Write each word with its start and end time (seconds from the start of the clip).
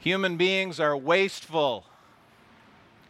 Human 0.00 0.38
beings 0.38 0.80
are 0.80 0.96
wasteful. 0.96 1.84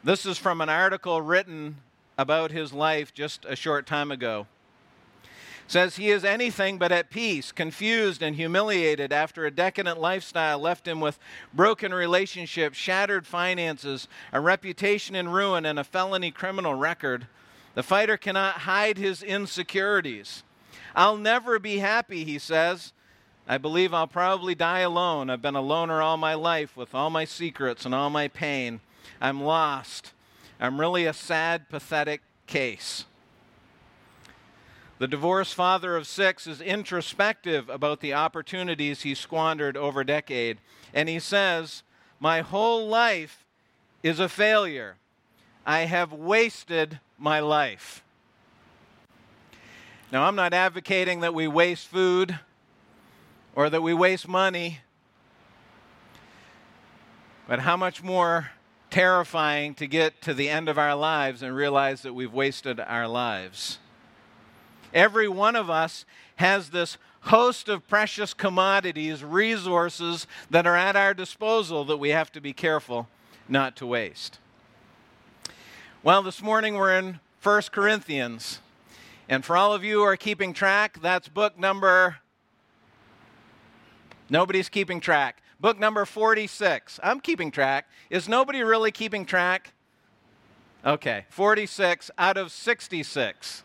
This 0.03 0.25
is 0.25 0.38
from 0.38 0.61
an 0.61 0.69
article 0.69 1.22
written 1.22 1.77
about 2.17 2.52
his 2.52 2.73
life 2.73 3.13
just 3.13 3.45
a 3.45 3.55
short 3.55 3.88
time 3.88 4.11
ago 4.11 4.47
says 5.67 5.95
he 5.95 6.09
is 6.09 6.23
anything 6.23 6.77
but 6.77 6.91
at 6.91 7.09
peace, 7.09 7.51
confused 7.51 8.21
and 8.21 8.35
humiliated 8.35 9.13
after 9.13 9.45
a 9.45 9.51
decadent 9.51 9.99
lifestyle 9.99 10.59
left 10.59 10.87
him 10.87 10.99
with 10.99 11.19
broken 11.53 11.94
relationships, 11.94 12.77
shattered 12.77 13.25
finances, 13.25 14.07
a 14.33 14.39
reputation 14.39 15.16
in 15.16 15.29
ruin, 15.29 15.66
and 15.66 15.79
a 15.79 15.83
felony 15.83 16.31
criminal 16.31 16.75
record. 16.75 17.27
The 17.73 17.83
fighter 17.83 18.17
cannot 18.17 18.59
hide 18.59 18.97
his 18.97 19.23
insecurities. 19.23 20.44
I'll 20.95 21.17
never 21.17 21.57
be 21.57 21.77
happy, 21.77 22.25
he 22.25 22.38
says. 22.38 22.91
I 23.47 23.57
believe 23.57 23.94
I'll 23.94 24.07
probably 24.07 24.55
die 24.55 24.79
alone. 24.79 25.29
I've 25.29 25.41
been 25.41 25.55
a 25.55 25.61
loner 25.61 26.01
all 26.01 26.17
my 26.17 26.33
life 26.33 26.77
with 26.77 26.94
all 26.94 27.09
my 27.09 27.25
secrets 27.25 27.85
and 27.85 27.95
all 27.95 28.09
my 28.09 28.27
pain. 28.27 28.81
I'm 29.19 29.41
lost. 29.41 30.13
I'm 30.59 30.79
really 30.79 31.05
a 31.05 31.13
sad, 31.13 31.69
pathetic 31.69 32.21
case. 32.45 33.05
The 35.01 35.07
divorced 35.07 35.56
father 35.56 35.95
of 35.95 36.06
six 36.06 36.45
is 36.45 36.62
introspective 36.62 37.69
about 37.69 38.01
the 38.01 38.13
opportunities 38.13 39.01
he 39.01 39.16
squandered 39.16 39.75
over 39.75 40.01
a 40.01 40.06
decade. 40.06 40.59
And 40.94 41.09
he 41.09 41.17
says, 41.17 41.81
My 42.19 42.41
whole 42.41 42.88
life 42.88 43.44
is 44.03 44.19
a 44.19 44.29
failure. 44.29 44.97
I 45.66 45.85
have 45.85 46.13
wasted 46.13 47.00
my 47.17 47.39
life. 47.39 48.03
Now, 50.12 50.25
I'm 50.25 50.35
not 50.35 50.53
advocating 50.53 51.22
that 51.22 51.33
we 51.33 51.47
waste 51.47 51.88
food 51.88 52.38
or 53.56 53.72
that 53.72 53.81
we 53.81 53.95
waste 53.95 54.28
money, 54.28 54.81
but 57.47 57.62
how 57.62 57.75
much 57.75 58.03
more 58.03 58.51
terrifying 58.91 59.73
to 59.73 59.88
get 59.88 60.22
to 60.22 60.35
the 60.35 60.47
end 60.47 60.69
of 60.69 60.78
our 60.78 60.94
lives 60.94 61.41
and 61.41 61.56
realize 61.56 62.03
that 62.03 62.13
we've 62.13 62.31
wasted 62.31 62.79
our 62.79 63.07
lives. 63.07 63.79
Every 64.94 65.28
one 65.28 65.56
of 65.56 65.69
us 65.69 66.06
has 66.38 66.69
this 66.69 66.97
host 67.22 67.69
of 67.69 67.88
precious 67.88 68.34
commodities, 68.34 69.24
resources 69.24 70.28
that 70.50 70.66
are 70.66 70.75
at 70.75 70.96
our 70.96 71.13
disposal 71.13 71.85
that 71.85 71.97
we 71.97 72.09
have 72.09 72.31
to 72.31 72.41
be 72.41 72.53
careful 72.53 73.07
not 73.47 73.75
to 73.78 73.85
waste. 73.85 74.40
Well, 76.03 76.24
this 76.24 76.41
morning 76.41 76.75
we're 76.75 76.97
in 76.97 77.19
1 77.44 77.62
Corinthians. 77.72 78.59
And 79.30 79.46
for 79.46 79.56
all 79.56 79.74
of 79.74 79.84
you 79.84 80.00
who 80.00 80.03
are 80.03 80.18
keeping 80.18 80.53
track, 80.53 81.00
that's 81.01 81.28
book 81.30 81.57
number. 81.57 82.18
Nobody's 84.30 84.68
keeping 84.68 85.00
track. 85.00 85.41
Book 85.59 85.80
number 85.80 86.06
46. 86.06 87.00
I'm 87.03 87.19
keeping 87.19 87.51
track. 87.51 87.88
Is 88.09 88.28
nobody 88.28 88.63
really 88.63 88.91
keeping 88.91 89.25
track? 89.25 89.74
Okay, 90.84 91.25
46 91.30 92.09
out 92.18 92.38
of 92.38 92.51
66. 92.51 93.63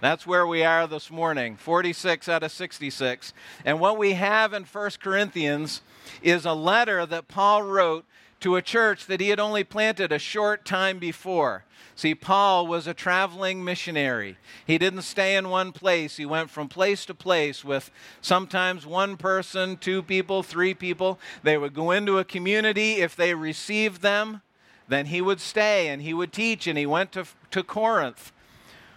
That's 0.00 0.26
where 0.26 0.46
we 0.46 0.62
are 0.62 0.86
this 0.86 1.10
morning 1.10 1.56
46 1.56 2.28
out 2.28 2.42
of 2.42 2.52
66. 2.52 3.32
And 3.64 3.80
what 3.80 3.96
we 3.96 4.12
have 4.12 4.52
in 4.52 4.64
1 4.64 4.90
Corinthians 5.02 5.80
is 6.22 6.44
a 6.44 6.52
letter 6.52 7.06
that 7.06 7.28
Paul 7.28 7.62
wrote 7.62 8.04
to 8.40 8.56
a 8.56 8.62
church 8.62 9.06
that 9.06 9.20
he 9.20 9.30
had 9.30 9.40
only 9.40 9.64
planted 9.64 10.12
a 10.12 10.18
short 10.18 10.66
time 10.66 10.98
before. 10.98 11.64
See, 11.94 12.14
Paul 12.14 12.66
was 12.66 12.86
a 12.86 12.92
traveling 12.92 13.64
missionary. 13.64 14.36
He 14.66 14.76
didn't 14.76 15.02
stay 15.02 15.34
in 15.34 15.48
one 15.48 15.72
place. 15.72 16.18
He 16.18 16.26
went 16.26 16.50
from 16.50 16.68
place 16.68 17.06
to 17.06 17.14
place 17.14 17.64
with 17.64 17.90
sometimes 18.20 18.86
one 18.86 19.16
person, 19.16 19.78
two 19.78 20.02
people, 20.02 20.42
three 20.42 20.74
people. 20.74 21.18
They 21.42 21.56
would 21.56 21.72
go 21.72 21.90
into 21.90 22.18
a 22.18 22.24
community. 22.24 22.96
If 22.96 23.16
they 23.16 23.32
received 23.32 24.02
them, 24.02 24.42
then 24.88 25.06
he 25.06 25.22
would 25.22 25.40
stay 25.40 25.88
and 25.88 26.02
he 26.02 26.12
would 26.12 26.34
teach. 26.34 26.66
And 26.66 26.76
he 26.76 26.84
went 26.84 27.12
to, 27.12 27.24
to 27.52 27.62
Corinth 27.62 28.32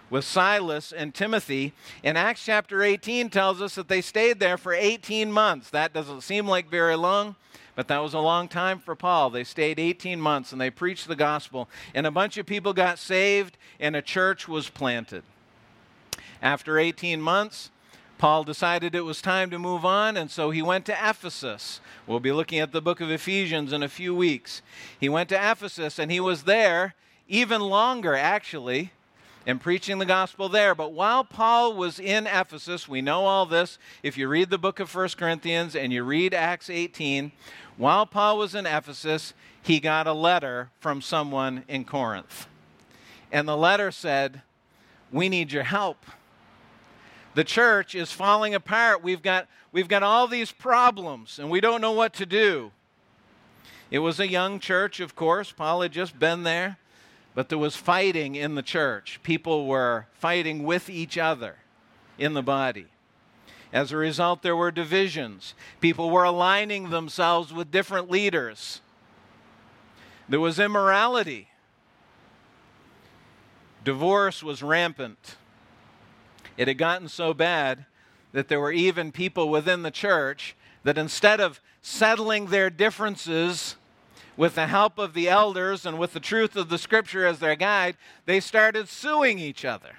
with 0.10 0.26
Silas 0.26 0.92
and 0.92 1.14
Timothy. 1.14 1.74
And 2.04 2.18
Acts 2.18 2.46
chapter 2.46 2.84
18 2.84 3.30
tells 3.30 3.62
us 3.62 3.76
that 3.76 3.88
they 3.88 4.02
stayed 4.02 4.40
there 4.40 4.58
for 4.58 4.74
18 4.74 5.32
months. 5.32 5.70
That 5.70 5.94
doesn't 5.94 6.22
seem 6.22 6.48
like 6.48 6.70
very 6.70 6.96
long, 6.96 7.36
but 7.76 7.88
that 7.88 8.00
was 8.00 8.14
a 8.14 8.20
long 8.20 8.48
time 8.48 8.80
for 8.80 8.96
Paul. 8.96 9.30
They 9.30 9.44
stayed 9.44 9.80
18 9.80 10.20
months 10.20 10.52
and 10.52 10.60
they 10.60 10.70
preached 10.70 11.08
the 11.08 11.16
gospel. 11.16 11.70
And 11.94 12.08
a 12.08 12.12
bunch 12.12 12.38
of 12.38 12.46
people 12.46 12.74
got 12.74 13.00
saved 13.00 13.58
and 13.80 13.96
a 13.96 14.02
church 14.02 14.48
was 14.48 14.70
planted. 14.70 15.24
After 16.42 16.80
18 16.80 17.22
months, 17.22 17.70
Paul 18.18 18.44
decided 18.44 18.96
it 18.96 19.06
was 19.06 19.22
time 19.22 19.50
to 19.50 19.58
move 19.58 19.86
on, 19.86 20.18
and 20.18 20.30
so 20.30 20.52
he 20.52 20.62
went 20.62 20.86
to 20.88 20.94
Ephesus. 20.94 21.80
We'll 22.06 22.20
be 22.20 22.34
looking 22.34 22.60
at 22.60 22.74
the 22.74 22.82
book 22.82 23.00
of 23.00 23.10
Ephesians 23.10 23.72
in 23.72 23.82
a 23.82 23.88
few 23.88 24.14
weeks. 24.14 24.62
He 25.00 25.08
went 25.08 25.30
to 25.30 25.36
Ephesus, 25.36 25.98
and 25.98 26.12
he 26.12 26.20
was 26.20 26.44
there 26.44 26.96
even 27.30 27.62
longer, 27.62 28.16
actually 28.16 28.92
and 29.50 29.60
preaching 29.60 29.98
the 29.98 30.06
gospel 30.06 30.48
there. 30.48 30.76
But 30.76 30.94
while 30.94 31.24
Paul 31.24 31.74
was 31.74 32.00
in 32.00 32.28
Ephesus, 32.28 32.88
we 32.88 33.02
know 33.02 33.26
all 33.26 33.48
this. 33.48 33.80
If 34.04 34.16
you 34.16 34.28
read 34.28 34.52
the 34.52 34.60
book 34.60 34.80
of 34.80 34.94
1 34.94 35.10
Corinthians 35.18 35.76
and 35.76 35.92
you 35.92 36.04
read 36.04 36.36
Acts 36.36 36.70
18, 36.70 37.32
while 37.76 38.06
Paul 38.06 38.38
was 38.38 38.54
in 38.54 38.68
Ephesus, 38.68 39.34
he 39.60 39.80
got 39.80 40.06
a 40.06 40.14
letter 40.14 40.70
from 40.80 41.02
someone 41.02 41.64
in 41.68 41.84
Corinth. 41.84 42.48
And 43.32 43.48
the 43.48 43.58
letter 43.58 43.90
said, 43.90 44.44
We 45.12 45.30
need 45.30 45.52
your 45.52 45.64
help. 45.64 46.06
The 47.34 47.44
church 47.44 47.96
is 47.96 48.12
falling 48.12 48.54
apart. 48.54 49.02
We've 49.02 49.24
got, 49.24 49.48
we've 49.72 49.88
got 49.88 50.04
all 50.04 50.28
these 50.28 50.52
problems, 50.52 51.40
and 51.40 51.50
we 51.50 51.60
don't 51.60 51.82
know 51.82 51.94
what 51.94 52.14
to 52.14 52.28
do. 52.28 52.72
It 53.90 54.00
was 54.00 54.20
a 54.20 54.30
young 54.30 54.60
church, 54.60 55.00
of 55.00 55.16
course. 55.16 55.52
Paul 55.52 55.82
had 55.82 55.92
just 55.92 56.20
been 56.20 56.44
there. 56.44 56.78
But 57.40 57.48
there 57.48 57.58
was 57.58 57.78
fighting 57.78 58.36
in 58.36 58.56
the 58.56 58.62
church. 58.62 59.22
People 59.24 59.66
were 59.66 60.08
fighting 60.12 60.66
with 60.66 60.90
each 60.90 61.18
other 61.18 61.56
in 62.18 62.34
the 62.34 62.44
body. 62.44 62.88
As 63.72 63.94
a 63.94 63.96
result, 63.96 64.42
there 64.42 64.58
were 64.58 64.72
divisions. 64.72 65.54
People 65.80 66.10
were 66.10 66.26
aligning 66.26 66.90
themselves 66.90 67.54
with 67.54 67.72
different 67.72 68.12
leaders. 68.12 68.82
There 70.28 70.42
was 70.42 70.60
immorality. 70.60 71.48
Divorce 73.86 74.44
was 74.44 74.62
rampant. 74.62 75.38
It 76.58 76.68
had 76.68 76.78
gotten 76.78 77.08
so 77.08 77.34
bad 77.34 77.86
that 78.34 78.50
there 78.50 78.60
were 78.60 78.74
even 78.74 79.14
people 79.14 79.48
within 79.48 79.84
the 79.84 79.92
church 79.92 80.58
that 80.84 80.98
instead 80.98 81.40
of 81.40 81.62
settling 81.82 82.48
their 82.48 82.70
differences 82.70 83.78
with 84.40 84.56
the 84.56 84.68
help 84.68 84.98
of 84.98 85.14
the 85.14 85.28
elders 85.28 85.86
and 85.86 86.00
with 86.00 86.14
the 86.14 86.20
truth 86.20 86.56
of 86.56 86.70
the 86.70 86.78
scripture 86.78 87.26
as 87.26 87.40
their 87.40 87.58
guide, 87.58 87.98
they 88.26 88.40
started 88.40 88.88
suing 88.88 89.38
each 89.38 89.66
other. 89.66 89.98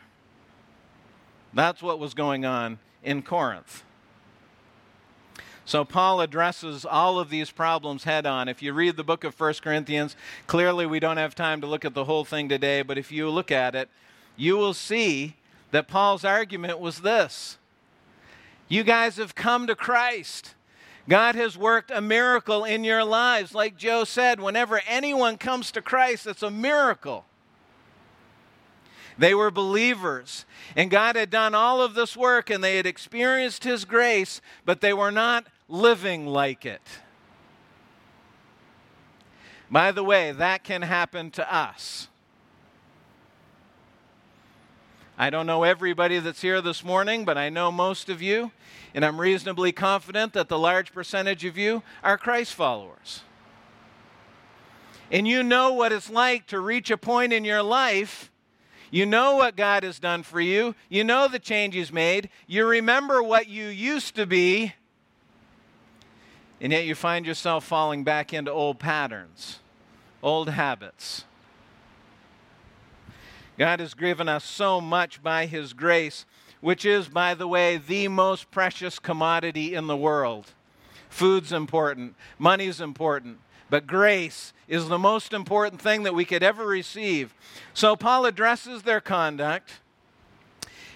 That's 1.53 1.83
what 1.83 1.99
was 1.99 2.15
going 2.15 2.47
on 2.47 2.79
in 3.05 3.21
Corinth. 3.21 3.85
So 5.67 5.85
Paul 5.85 6.23
addresses 6.23 6.87
all 6.87 7.19
of 7.19 7.29
these 7.29 7.51
problems 7.51 8.05
head 8.05 8.25
on. 8.25 8.49
If 8.49 8.63
you 8.63 8.73
read 8.73 8.97
the 8.97 9.05
book 9.05 9.25
of 9.25 9.39
1 9.39 9.55
Corinthians, 9.63 10.17
clearly 10.47 10.87
we 10.87 11.01
don't 11.01 11.19
have 11.19 11.35
time 11.35 11.61
to 11.61 11.67
look 11.67 11.85
at 11.85 11.93
the 11.93 12.07
whole 12.07 12.25
thing 12.25 12.49
today, 12.49 12.81
but 12.81 12.97
if 12.97 13.13
you 13.13 13.29
look 13.29 13.51
at 13.51 13.75
it, 13.75 13.91
you 14.39 14.57
will 14.57 14.73
see 14.73 15.37
that 15.71 15.87
Paul's 15.87 16.25
argument 16.25 16.81
was 16.81 17.03
this 17.03 17.59
You 18.71 18.85
guys 18.85 19.19
have 19.19 19.35
come 19.35 19.67
to 19.67 19.75
Christ. 19.75 20.55
God 21.11 21.35
has 21.35 21.59
worked 21.59 21.91
a 21.91 22.01
miracle 22.01 22.65
in 22.65 22.85
your 22.85 23.03
lives. 23.03 23.53
Like 23.53 23.77
Joe 23.77 24.05
said, 24.05 24.39
whenever 24.39 24.81
anyone 24.87 25.39
comes 25.39 25.73
to 25.73 25.83
Christ, 25.83 26.25
it's 26.25 26.45
a 26.45 26.53
miracle. 26.53 27.25
They 29.19 29.35
were 29.35 29.51
believers, 29.51 30.47
and 30.77 30.89
God 30.89 31.17
had 31.17 31.29
done 31.29 31.53
all 31.53 31.83
of 31.83 31.95
this 31.95 32.17
work, 32.17 32.49
and 32.49 32.63
they 32.63 32.77
had 32.77 32.87
experienced 32.87 33.65
His 33.65 33.85
grace, 33.85 34.41
but 34.65 34.81
they 34.81 34.93
were 34.93 35.11
not 35.11 35.47
living 35.69 36.29
like 36.29 36.65
it. 36.65 36.81
By 39.69 39.91
the 39.91 40.05
way, 40.05 40.31
that 40.31 40.63
can 40.63 40.83
happen 40.83 41.33
to 41.33 41.55
us. 41.55 42.07
I 45.21 45.29
don't 45.29 45.45
know 45.45 45.65
everybody 45.65 46.19
that's 46.19 46.41
here 46.41 46.63
this 46.63 46.83
morning, 46.83 47.27
but 47.27 47.37
I 47.37 47.51
know 47.51 47.71
most 47.71 48.09
of 48.09 48.23
you, 48.23 48.53
and 48.95 49.05
I'm 49.05 49.21
reasonably 49.21 49.71
confident 49.71 50.33
that 50.33 50.49
the 50.49 50.59
large 50.59 50.95
percentage 50.95 51.45
of 51.45 51.59
you 51.59 51.83
are 52.03 52.17
Christ 52.17 52.55
followers. 52.55 53.21
And 55.11 55.29
you 55.29 55.43
know 55.43 55.75
what 55.75 55.93
it's 55.93 56.09
like 56.09 56.47
to 56.47 56.59
reach 56.59 56.91
a 56.91 56.97
point 56.97 57.35
in 57.35 57.45
your 57.45 57.63
life. 57.63 58.33
You 58.91 59.05
know 59.05 59.37
what 59.37 59.57
God 59.57 59.83
has 59.83 59.99
done 59.99 60.23
for 60.23 60.41
you. 60.41 60.75
You 60.89 61.05
know 61.05 61.29
the 61.29 61.39
change 61.39 61.75
He's 61.75 61.93
made. 61.93 62.31
You 62.47 62.65
remember 62.65 63.23
what 63.23 63.47
you 63.47 63.67
used 63.67 64.15
to 64.15 64.25
be. 64.25 64.73
And 66.63 66.73
yet 66.73 66.87
you 66.87 66.95
find 66.95 67.27
yourself 67.27 67.67
falling 67.67 68.05
back 68.05 68.33
into 68.33 68.51
old 68.51 68.79
patterns, 68.79 69.59
old 70.23 70.49
habits. 70.49 71.27
God 73.61 73.81
has 73.81 73.93
given 73.93 74.27
us 74.27 74.43
so 74.43 74.81
much 74.81 75.23
by 75.23 75.45
His 75.45 75.75
grace, 75.75 76.25
which 76.63 76.87
is, 76.87 77.09
by 77.09 77.35
the 77.35 77.47
way, 77.47 77.77
the 77.77 78.09
most 78.09 78.51
precious 78.51 78.99
commodity 78.99 79.75
in 79.75 79.87
the 79.87 79.99
world. 79.99 80.47
Food's 81.11 81.53
important, 81.53 82.15
money's 82.39 82.81
important, 82.81 83.37
but 83.69 83.87
grace 83.87 84.55
is 84.67 84.89
the 84.89 84.99
most 84.99 85.35
important 85.35 85.79
thing 85.79 86.05
that 86.05 86.15
we 86.15 86.25
could 86.25 86.43
ever 86.43 86.65
receive. 86.67 87.35
So 87.75 87.97
Paul 87.97 88.25
addresses 88.25 88.85
their 88.85 89.03
conduct, 89.03 89.73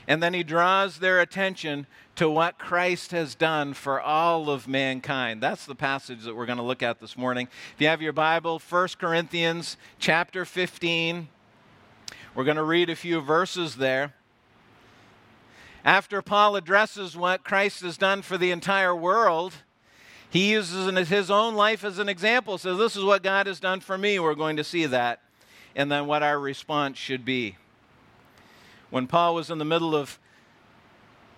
and 0.09 0.23
then 0.23 0.33
he 0.33 0.43
draws 0.43 1.01
their 1.01 1.21
attention 1.21 1.87
to 2.17 2.31
what 2.31 2.59
Christ 2.59 3.11
has 3.11 3.35
done 3.35 3.75
for 3.75 4.01
all 4.01 4.49
of 4.49 4.67
mankind. 4.67 5.43
That's 5.43 5.67
the 5.67 5.75
passage 5.75 6.23
that 6.23 6.35
we're 6.35 6.47
going 6.47 6.57
to 6.57 6.65
look 6.65 6.83
at 6.83 6.99
this 6.99 7.19
morning. 7.19 7.47
If 7.75 7.83
you 7.83 7.89
have 7.89 8.01
your 8.01 8.15
Bible, 8.15 8.59
1 8.59 8.89
Corinthians 8.99 9.77
chapter 9.99 10.47
15, 10.47 11.29
we're 12.35 12.45
going 12.45 12.57
to 12.57 12.65
read 12.65 12.91
a 12.91 12.97
few 12.97 13.21
verses 13.21 13.77
there. 13.77 14.15
After 15.85 16.23
Paul 16.23 16.57
addresses 16.57 17.17
what 17.17 17.45
Christ 17.45 17.83
has 17.83 17.97
done 17.97 18.23
for 18.23 18.39
the 18.39 18.51
entire 18.51 18.97
world, 18.97 19.55
he 20.31 20.51
uses 20.51 21.09
his 21.09 21.31
own 21.31 21.55
life 21.55 21.85
as 21.85 21.99
an 21.99 22.09
example. 22.09 22.59
Says, 22.59 22.79
This 22.79 22.97
is 22.97 23.05
what 23.05 23.23
God 23.23 23.47
has 23.47 23.61
done 23.61 23.81
for 23.81 23.97
me. 23.97 24.19
We're 24.19 24.35
going 24.35 24.57
to 24.57 24.65
see 24.65 24.87
that. 24.87 25.21
And 25.77 25.93
then 25.93 26.07
what 26.07 26.23
our 26.23 26.39
response 26.41 26.99
should 26.99 27.25
be. 27.25 27.57
When 28.91 29.07
Paul 29.07 29.35
was 29.35 29.51
in 29.51 29.59
the 29.59 29.65
middle 29.65 29.95
of 29.95 30.19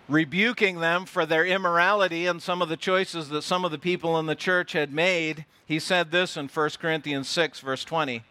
rebuking 0.08 0.78
them 0.78 1.04
for 1.04 1.26
their 1.26 1.44
immorality 1.44 2.26
and 2.26 2.40
some 2.40 2.62
of 2.62 2.68
the 2.68 2.76
choices 2.76 3.28
that 3.30 3.42
some 3.42 3.64
of 3.64 3.70
the 3.70 3.78
people 3.78 4.18
in 4.18 4.26
the 4.26 4.34
church 4.34 4.72
had 4.72 4.92
made, 4.92 5.44
he 5.66 5.78
said 5.78 6.10
this 6.10 6.36
in 6.36 6.48
1 6.48 6.70
Corinthians 6.80 7.28
6, 7.28 7.60
verse 7.60 7.84
20. 7.84 8.22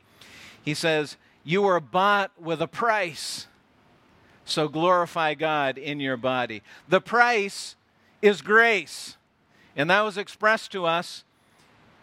He 0.64 0.74
says, 0.74 1.18
you 1.46 1.62
were 1.62 1.80
bought 1.80 2.32
with 2.42 2.62
a 2.62 2.68
price. 2.68 3.48
So 4.44 4.68
glorify 4.68 5.36
God 5.36 5.78
in 5.78 6.00
your 6.00 6.18
body. 6.18 6.62
The 6.90 7.00
price 7.00 7.76
is 8.22 8.42
grace. 8.42 9.16
And 9.76 9.90
that 9.90 10.02
was 10.02 10.18
expressed 10.18 10.72
to 10.72 10.86
us 10.86 11.24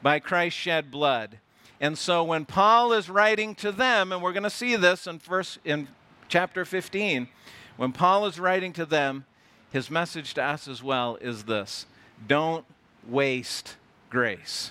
by 0.00 0.20
Christ's 0.20 0.60
shed 0.60 0.90
blood. 0.90 1.38
And 1.80 1.98
so 1.98 2.22
when 2.22 2.44
Paul 2.44 2.92
is 2.92 3.10
writing 3.10 3.54
to 3.56 3.72
them, 3.72 4.12
and 4.12 4.22
we're 4.22 4.32
going 4.32 4.42
to 4.44 4.50
see 4.50 4.76
this 4.76 5.06
in 5.06 5.18
verse, 5.18 5.58
in 5.64 5.88
chapter 6.28 6.64
15, 6.64 7.28
when 7.76 7.92
Paul 7.92 8.26
is 8.26 8.38
writing 8.38 8.72
to 8.74 8.86
them, 8.86 9.24
his 9.72 9.90
message 9.90 10.34
to 10.34 10.42
us 10.42 10.68
as 10.68 10.82
well 10.82 11.16
is 11.20 11.44
this 11.44 11.86
don't 12.26 12.64
waste 13.08 13.76
grace. 14.10 14.70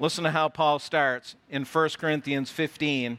Listen 0.00 0.24
to 0.24 0.30
how 0.30 0.48
Paul 0.48 0.78
starts 0.78 1.36
in 1.50 1.64
1 1.64 1.88
Corinthians 1.98 2.50
15 2.50 3.18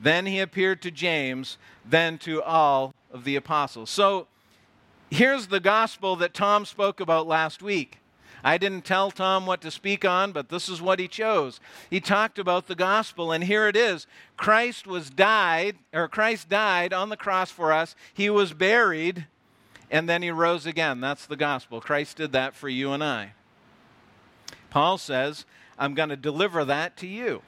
Then 0.00 0.26
he 0.26 0.40
appeared 0.40 0.82
to 0.82 0.90
James, 0.90 1.58
then 1.84 2.18
to 2.18 2.42
all 2.42 2.94
of 3.12 3.24
the 3.24 3.36
apostles. 3.36 3.90
So 3.90 4.26
here's 5.10 5.46
the 5.46 5.60
gospel 5.60 6.16
that 6.16 6.34
Tom 6.34 6.64
spoke 6.64 7.00
about 7.00 7.26
last 7.26 7.62
week. 7.62 7.98
I 8.46 8.58
didn't 8.58 8.84
tell 8.84 9.10
Tom 9.10 9.46
what 9.46 9.62
to 9.62 9.70
speak 9.70 10.04
on, 10.04 10.32
but 10.32 10.50
this 10.50 10.68
is 10.68 10.82
what 10.82 10.98
he 10.98 11.08
chose. 11.08 11.60
He 11.88 11.98
talked 11.98 12.38
about 12.38 12.66
the 12.66 12.74
gospel, 12.74 13.32
and 13.32 13.42
here 13.42 13.68
it 13.68 13.76
is. 13.76 14.06
Christ 14.36 14.86
was 14.86 15.08
died, 15.08 15.76
or 15.94 16.08
Christ 16.08 16.50
died 16.50 16.92
on 16.92 17.08
the 17.08 17.16
cross 17.16 17.50
for 17.50 17.72
us. 17.72 17.96
He 18.12 18.28
was 18.28 18.52
buried, 18.52 19.26
and 19.90 20.06
then 20.06 20.20
he 20.20 20.30
rose 20.30 20.66
again. 20.66 21.00
That's 21.00 21.24
the 21.24 21.36
gospel. 21.36 21.80
Christ 21.80 22.18
did 22.18 22.32
that 22.32 22.54
for 22.54 22.68
you 22.68 22.92
and 22.92 23.02
I. 23.02 23.32
Paul 24.68 24.98
says, 24.98 25.46
I'm 25.78 25.94
going 25.94 26.10
to 26.10 26.16
deliver 26.16 26.66
that 26.66 26.98
to 26.98 27.06
you. 27.06 27.40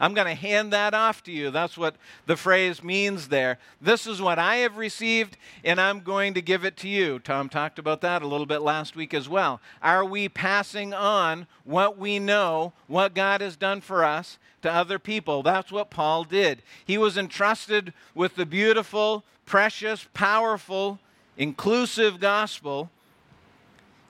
I'm 0.00 0.14
going 0.14 0.26
to 0.26 0.34
hand 0.34 0.72
that 0.72 0.94
off 0.94 1.22
to 1.24 1.32
you. 1.32 1.50
That's 1.50 1.76
what 1.76 1.96
the 2.26 2.36
phrase 2.36 2.82
means 2.82 3.28
there. 3.28 3.58
This 3.80 4.06
is 4.06 4.22
what 4.22 4.38
I 4.38 4.56
have 4.56 4.76
received, 4.76 5.36
and 5.64 5.80
I'm 5.80 6.00
going 6.00 6.34
to 6.34 6.42
give 6.42 6.64
it 6.64 6.76
to 6.78 6.88
you. 6.88 7.18
Tom 7.18 7.48
talked 7.48 7.78
about 7.78 8.00
that 8.02 8.22
a 8.22 8.26
little 8.26 8.46
bit 8.46 8.62
last 8.62 8.94
week 8.94 9.12
as 9.12 9.28
well. 9.28 9.60
Are 9.82 10.04
we 10.04 10.28
passing 10.28 10.94
on 10.94 11.46
what 11.64 11.98
we 11.98 12.18
know, 12.18 12.72
what 12.86 13.14
God 13.14 13.40
has 13.40 13.56
done 13.56 13.80
for 13.80 14.04
us, 14.04 14.38
to 14.62 14.72
other 14.72 14.98
people? 14.98 15.42
That's 15.42 15.72
what 15.72 15.90
Paul 15.90 16.24
did. 16.24 16.62
He 16.84 16.98
was 16.98 17.16
entrusted 17.16 17.92
with 18.14 18.36
the 18.36 18.46
beautiful, 18.46 19.24
precious, 19.46 20.06
powerful, 20.14 21.00
inclusive 21.36 22.20
gospel, 22.20 22.90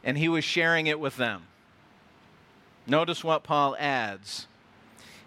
and 0.05 0.19
he 0.19 0.29
was 0.29 0.45
sharing 0.45 0.87
it 0.87 1.01
with 1.01 1.17
them. 1.17 1.45
Notice 2.87 3.23
what 3.23 3.43
Paul 3.43 3.77
adds 3.79 4.48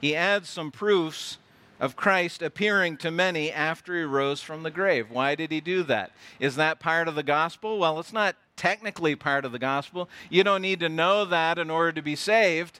he 0.01 0.15
adds 0.15 0.49
some 0.49 0.71
proofs 0.71 1.37
of 1.79 1.95
Christ 1.95 2.41
appearing 2.41 2.97
to 2.97 3.09
many 3.09 3.51
after 3.51 3.97
he 3.97 4.03
rose 4.03 4.41
from 4.41 4.63
the 4.63 4.71
grave. 4.71 5.09
Why 5.09 5.35
did 5.35 5.51
he 5.51 5.61
do 5.61 5.83
that? 5.83 6.11
Is 6.39 6.55
that 6.55 6.79
part 6.79 7.07
of 7.07 7.15
the 7.15 7.23
gospel? 7.23 7.79
Well, 7.79 7.99
it's 7.99 8.13
not 8.13 8.35
technically 8.55 9.15
part 9.15 9.45
of 9.45 9.51
the 9.51 9.59
gospel. 9.59 10.07
You 10.29 10.43
don't 10.43 10.61
need 10.61 10.79
to 10.81 10.89
know 10.89 11.25
that 11.25 11.57
in 11.57 11.71
order 11.71 11.91
to 11.93 12.01
be 12.01 12.15
saved. 12.15 12.79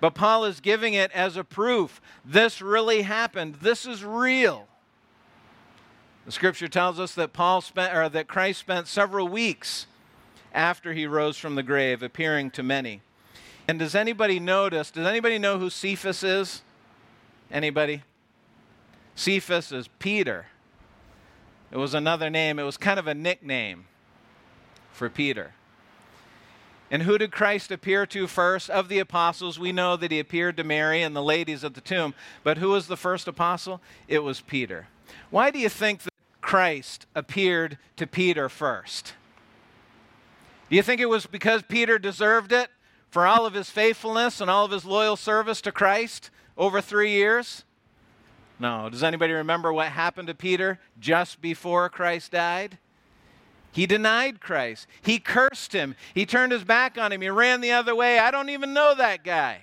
But 0.00 0.14
Paul 0.14 0.44
is 0.44 0.60
giving 0.60 0.94
it 0.94 1.10
as 1.12 1.36
a 1.36 1.44
proof. 1.44 2.00
This 2.24 2.62
really 2.62 3.02
happened. 3.02 3.56
This 3.56 3.84
is 3.84 4.04
real. 4.04 4.66
The 6.24 6.32
scripture 6.32 6.68
tells 6.68 7.00
us 7.00 7.14
that 7.14 7.32
Paul 7.32 7.60
spent 7.60 7.94
or 7.94 8.08
that 8.08 8.28
Christ 8.28 8.60
spent 8.60 8.86
several 8.86 9.28
weeks 9.28 9.86
after 10.54 10.92
he 10.92 11.06
rose 11.06 11.36
from 11.36 11.54
the 11.54 11.62
grave, 11.62 12.02
appearing 12.02 12.50
to 12.52 12.62
many. 12.62 13.02
And 13.68 13.78
does 13.78 13.94
anybody 13.94 14.40
notice? 14.40 14.90
Does 14.90 15.06
anybody 15.06 15.38
know 15.38 15.58
who 15.58 15.68
Cephas 15.68 16.24
is? 16.24 16.62
Anybody? 17.50 18.02
Cephas 19.14 19.70
is 19.70 19.88
Peter. 19.98 20.46
It 21.70 21.76
was 21.76 21.92
another 21.92 22.30
name, 22.30 22.58
it 22.58 22.62
was 22.62 22.78
kind 22.78 22.98
of 22.98 23.06
a 23.06 23.14
nickname 23.14 23.84
for 24.90 25.10
Peter. 25.10 25.52
And 26.90 27.02
who 27.02 27.18
did 27.18 27.30
Christ 27.30 27.70
appear 27.70 28.06
to 28.06 28.26
first? 28.26 28.70
Of 28.70 28.88
the 28.88 28.98
apostles, 28.98 29.58
we 29.58 29.72
know 29.72 29.94
that 29.96 30.10
he 30.10 30.18
appeared 30.18 30.56
to 30.56 30.64
Mary 30.64 31.02
and 31.02 31.14
the 31.14 31.22
ladies 31.22 31.62
at 31.62 31.74
the 31.74 31.82
tomb. 31.82 32.14
But 32.42 32.56
who 32.56 32.70
was 32.70 32.86
the 32.86 32.96
first 32.96 33.28
apostle? 33.28 33.82
It 34.06 34.20
was 34.20 34.40
Peter. 34.40 34.88
Why 35.28 35.50
do 35.50 35.58
you 35.58 35.68
think 35.68 36.04
that 36.04 36.12
Christ 36.40 37.04
appeared 37.14 37.76
to 37.96 38.06
Peter 38.06 38.48
first? 38.48 39.12
Do 40.70 40.76
you 40.76 40.82
think 40.82 41.02
it 41.02 41.10
was 41.10 41.26
because 41.26 41.62
Peter 41.62 41.98
deserved 41.98 42.52
it 42.52 42.70
for 43.10 43.26
all 43.26 43.46
of 43.46 43.54
his 43.54 43.70
faithfulness 43.70 44.40
and 44.40 44.50
all 44.50 44.64
of 44.64 44.70
his 44.70 44.84
loyal 44.84 45.16
service 45.16 45.60
to 45.62 45.72
Christ 45.72 46.30
over 46.56 46.80
three 46.80 47.12
years? 47.12 47.64
No. 48.58 48.88
Does 48.90 49.02
anybody 49.02 49.32
remember 49.32 49.72
what 49.72 49.88
happened 49.88 50.28
to 50.28 50.34
Peter 50.34 50.78
just 50.98 51.40
before 51.40 51.88
Christ 51.88 52.32
died? 52.32 52.78
He 53.70 53.86
denied 53.86 54.40
Christ. 54.40 54.86
He 55.02 55.18
cursed 55.18 55.72
him. 55.72 55.94
He 56.14 56.26
turned 56.26 56.52
his 56.52 56.64
back 56.64 56.98
on 56.98 57.12
him. 57.12 57.20
He 57.20 57.28
ran 57.28 57.60
the 57.60 57.72
other 57.72 57.94
way. 57.94 58.18
I 58.18 58.30
don't 58.30 58.48
even 58.50 58.72
know 58.72 58.94
that 58.96 59.22
guy. 59.22 59.60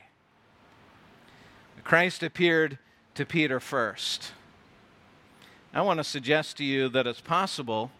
Christ 1.84 2.24
appeared 2.24 2.78
to 3.16 3.26
Peter 3.26 3.60
first. 3.60 4.32
I 5.74 5.82
want 5.82 6.00
to 6.00 6.04
suggest 6.04 6.58
to 6.58 6.64
you 6.64 6.88
that 6.90 7.06
it's 7.06 7.20
possible 7.20 7.92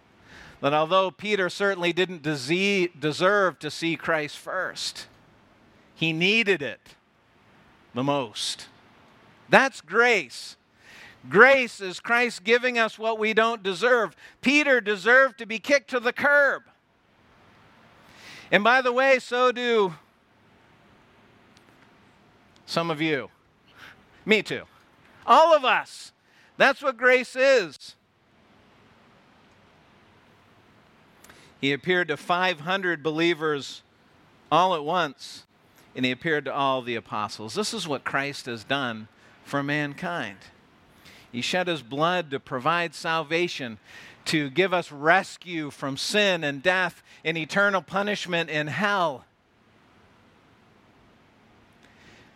that 0.62 0.74
although 0.74 1.12
Peter 1.12 1.50
certainly 1.50 1.92
didn't 1.92 2.22
deserve 2.22 3.60
to 3.60 3.70
see 3.70 3.98
Christ 3.98 4.38
first, 4.38 5.08
he 5.96 6.14
needed 6.14 6.62
it 6.62 6.96
the 7.94 8.04
most. 8.04 8.68
That's 9.50 9.82
grace. 9.82 10.58
Grace 11.28 11.82
is 11.82 12.00
Christ 12.00 12.44
giving 12.44 12.78
us 12.78 13.00
what 13.00 13.18
we 13.18 13.34
don't 13.34 13.64
deserve. 13.64 14.16
Peter 14.42 14.80
deserved 14.80 15.40
to 15.40 15.46
be 15.46 15.58
kicked 15.58 15.90
to 15.90 16.00
the 16.00 16.14
curb. 16.14 16.64
And 18.52 18.64
by 18.64 18.82
the 18.82 18.92
way, 18.92 19.18
so 19.20 19.52
do 19.52 19.96
some 22.66 22.92
of 22.92 23.02
you. 23.02 23.30
Me 24.26 24.44
too. 24.44 24.64
All 25.26 25.56
of 25.56 25.66
us. 25.66 26.12
That's 26.58 26.82
what 26.82 26.98
grace 26.98 27.36
is. 27.36 27.96
He 31.60 31.74
appeared 31.74 32.10
to 32.10 32.18
500 32.18 33.02
believers 33.02 33.82
all 34.52 34.76
at 34.76 34.84
once, 34.84 35.46
and 35.96 36.06
he 36.06 36.12
appeared 36.12 36.46
to 36.46 36.54
all 36.54 36.82
the 36.82 36.96
apostles. 36.96 37.54
This 37.54 37.74
is 37.74 37.88
what 37.88 38.04
Christ 38.04 38.46
has 38.48 38.64
done 38.64 39.08
for 39.44 39.64
mankind. 39.64 40.38
He 41.32 41.42
shed 41.42 41.68
his 41.68 41.82
blood 41.82 42.32
to 42.32 42.40
provide 42.40 42.94
salvation, 42.94 43.78
to 44.26 44.50
give 44.50 44.74
us 44.74 44.92
rescue 44.92 45.70
from 45.70 45.98
sin 45.98 46.44
and 46.44 46.62
death 46.62 47.04
and 47.24 47.38
eternal 47.38 47.82
punishment 47.82 48.50
in 48.50 48.68
hell. 48.68 49.26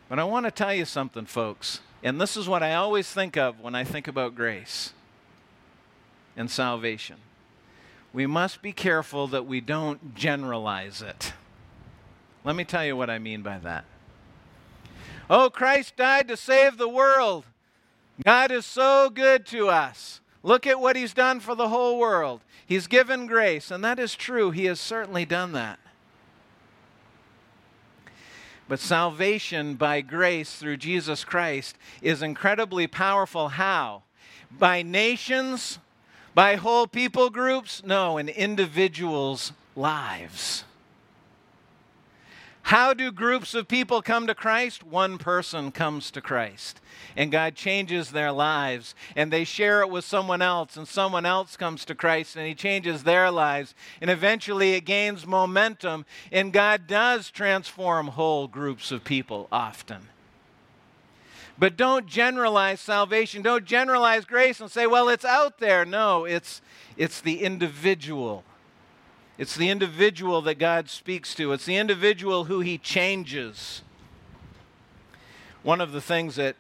But 0.08 0.20
I 0.20 0.24
want 0.24 0.46
to 0.46 0.52
tell 0.52 0.74
you 0.74 0.86
something, 0.86 1.26
folks, 1.26 1.82
and 2.04 2.20
this 2.20 2.36
is 2.36 2.48
what 2.48 2.64
I 2.64 2.74
always 2.74 3.10
think 3.12 3.38
of 3.38 3.60
when 3.60 3.76
I 3.76 3.84
think 3.84 4.08
about 4.08 4.36
grace 4.36 4.94
and 6.36 6.50
salvation. 6.50 7.18
We 8.12 8.26
must 8.26 8.62
be 8.62 8.72
careful 8.72 9.28
that 9.28 9.46
we 9.46 9.62
don't 9.62 10.16
generalize 10.16 11.02
it. 11.02 11.34
Let 12.44 12.56
me 12.56 12.64
tell 12.64 12.86
you 12.86 12.96
what 12.96 13.10
I 13.10 13.20
mean 13.20 13.42
by 13.42 13.58
that. 13.60 13.86
Oh, 15.30 15.50
Christ 15.50 15.96
died 15.96 16.28
to 16.30 16.38
save 16.38 16.78
the 16.78 16.90
world. 16.90 17.46
God 18.24 18.52
is 18.52 18.66
so 18.66 19.10
good 19.10 19.46
to 19.48 19.70
us. 19.70 20.22
Look 20.42 20.66
at 20.66 20.80
what 20.80 20.96
He's 20.96 21.14
done 21.14 21.40
for 21.40 21.56
the 21.56 21.70
whole 21.70 22.00
world. 22.00 22.42
He's 22.66 22.88
given 22.88 23.28
grace, 23.28 23.72
and 23.72 23.84
that 23.84 24.00
is 24.00 24.16
true. 24.16 24.52
He 24.52 24.66
has 24.66 24.80
certainly 24.80 25.26
done 25.26 25.52
that. 25.54 25.80
But 28.68 28.80
salvation 28.80 29.76
by 29.76 30.02
grace 30.02 30.56
through 30.56 30.78
Jesus 30.78 31.26
Christ 31.26 31.76
is 32.02 32.22
incredibly 32.22 32.86
powerful. 32.86 33.50
How? 33.50 34.04
By 34.52 34.84
nations? 34.84 35.80
By 36.36 36.56
whole 36.56 36.86
people 36.86 37.32
groups? 37.32 37.84
No, 37.84 38.18
in 38.18 38.30
individuals' 38.30 39.54
lives. 39.76 40.64
How 42.70 42.94
do 42.94 43.12
groups 43.12 43.56
of 43.56 43.68
people 43.68 44.04
come 44.04 44.28
to 44.28 44.36
Christ? 44.36 44.84
One 44.84 45.18
person 45.18 45.72
comes 45.72 46.12
to 46.12 46.22
Christ. 46.22 46.80
And 47.18 47.32
God 47.32 47.56
changes 47.56 48.12
their 48.12 48.32
lives. 48.32 48.94
And 49.16 49.34
they 49.34 49.44
share 49.44 49.82
it 49.82 49.90
with 49.90 50.06
someone 50.06 50.44
else. 50.44 50.78
And 50.78 50.88
someone 50.88 51.26
else 51.26 51.58
comes 51.58 51.84
to 51.86 51.96
Christ 51.96 52.36
and 52.36 52.46
He 52.46 52.54
changes 52.54 53.04
their 53.04 53.32
lives. 53.32 53.74
And 54.02 54.12
eventually 54.12 54.74
it 54.74 54.86
gains 54.86 55.26
momentum. 55.26 56.06
And 56.32 56.54
God 56.54 56.86
does 56.86 57.32
transform 57.32 58.10
whole 58.10 58.48
groups 58.48 58.92
of 58.92 59.04
people 59.04 59.48
often. 59.52 60.04
But 61.58 61.76
don't 61.76 62.06
generalize 62.06 62.80
salvation. 62.80 63.42
Don't 63.42 63.66
generalize 63.66 64.26
grace 64.26 64.62
and 64.62 64.70
say, 64.70 64.86
well, 64.86 65.10
it's 65.10 65.26
out 65.26 65.58
there. 65.58 65.86
No, 65.86 66.26
it's, 66.26 66.62
it's 66.98 67.20
the 67.20 67.42
individual 67.42 68.44
it's 69.40 69.56
the 69.56 69.70
individual 69.70 70.42
that 70.42 70.60
God 70.60 70.90
speaks 70.90 71.34
to, 71.36 71.54
it's 71.54 71.66
the 71.66 71.78
individual 71.78 72.44
who 72.44 72.60
He 72.60 72.78
changes. 72.78 73.82
One 75.64 75.80
of 75.80 75.94
the 75.94 76.02
things 76.02 76.36
that 76.36 76.58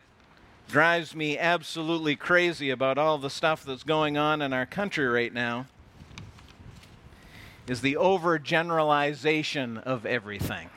drives 0.69 1.13
me 1.13 1.37
absolutely 1.37 2.15
crazy 2.15 2.69
about 2.69 2.97
all 2.97 3.17
the 3.17 3.29
stuff 3.29 3.65
that's 3.65 3.83
going 3.83 4.17
on 4.17 4.41
in 4.41 4.53
our 4.53 4.65
country 4.65 5.07
right 5.07 5.33
now 5.33 5.67
is 7.67 7.81
the 7.81 7.95
overgeneralization 7.95 9.83
of 9.83 10.05
everything 10.05 10.69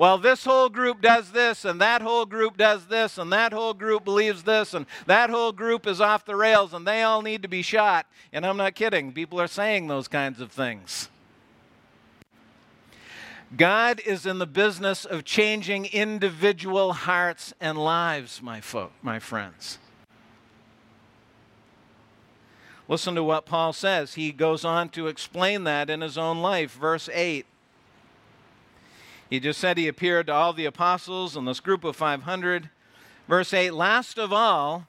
well, 0.00 0.16
this 0.16 0.46
whole 0.46 0.70
group 0.70 1.02
does 1.02 1.30
this, 1.30 1.66
and 1.66 1.78
that 1.82 2.00
whole 2.00 2.24
group 2.24 2.56
does 2.56 2.86
this, 2.86 3.18
and 3.18 3.30
that 3.34 3.52
whole 3.52 3.74
group 3.74 4.02
believes 4.02 4.44
this, 4.44 4.72
and 4.72 4.86
that 5.04 5.28
whole 5.28 5.52
group 5.52 5.86
is 5.86 6.00
off 6.00 6.24
the 6.24 6.34
rails, 6.34 6.72
and 6.72 6.86
they 6.86 7.02
all 7.02 7.20
need 7.20 7.42
to 7.42 7.48
be 7.48 7.60
shot. 7.60 8.06
And 8.32 8.46
I'm 8.46 8.56
not 8.56 8.74
kidding, 8.74 9.12
people 9.12 9.38
are 9.38 9.46
saying 9.46 9.88
those 9.88 10.08
kinds 10.08 10.40
of 10.40 10.50
things. 10.50 11.10
God 13.54 14.00
is 14.06 14.24
in 14.24 14.38
the 14.38 14.46
business 14.46 15.04
of 15.04 15.26
changing 15.26 15.84
individual 15.84 16.94
hearts 16.94 17.52
and 17.60 17.76
lives, 17.76 18.40
my, 18.40 18.62
folk, 18.62 18.92
my 19.02 19.18
friends. 19.18 19.76
Listen 22.88 23.14
to 23.16 23.22
what 23.22 23.44
Paul 23.44 23.74
says. 23.74 24.14
He 24.14 24.32
goes 24.32 24.64
on 24.64 24.88
to 24.90 25.08
explain 25.08 25.64
that 25.64 25.90
in 25.90 26.00
his 26.00 26.16
own 26.16 26.40
life. 26.40 26.72
Verse 26.72 27.10
8 27.12 27.44
he 29.30 29.38
just 29.38 29.60
said 29.60 29.78
he 29.78 29.86
appeared 29.86 30.26
to 30.26 30.32
all 30.32 30.52
the 30.52 30.64
apostles 30.64 31.36
and 31.36 31.46
this 31.46 31.60
group 31.60 31.84
of 31.84 31.94
500. 31.94 32.68
Verse 33.28 33.54
8 33.54 33.70
Last 33.70 34.18
of 34.18 34.32
all, 34.32 34.88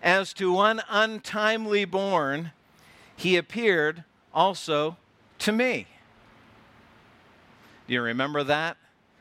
as 0.00 0.32
to 0.34 0.52
one 0.52 0.82
untimely 0.88 1.84
born, 1.84 2.52
he 3.16 3.36
appeared 3.36 4.04
also 4.32 4.96
to 5.40 5.50
me. 5.50 5.88
Do 7.88 7.94
you 7.94 8.02
remember 8.02 8.44
that 8.44 8.76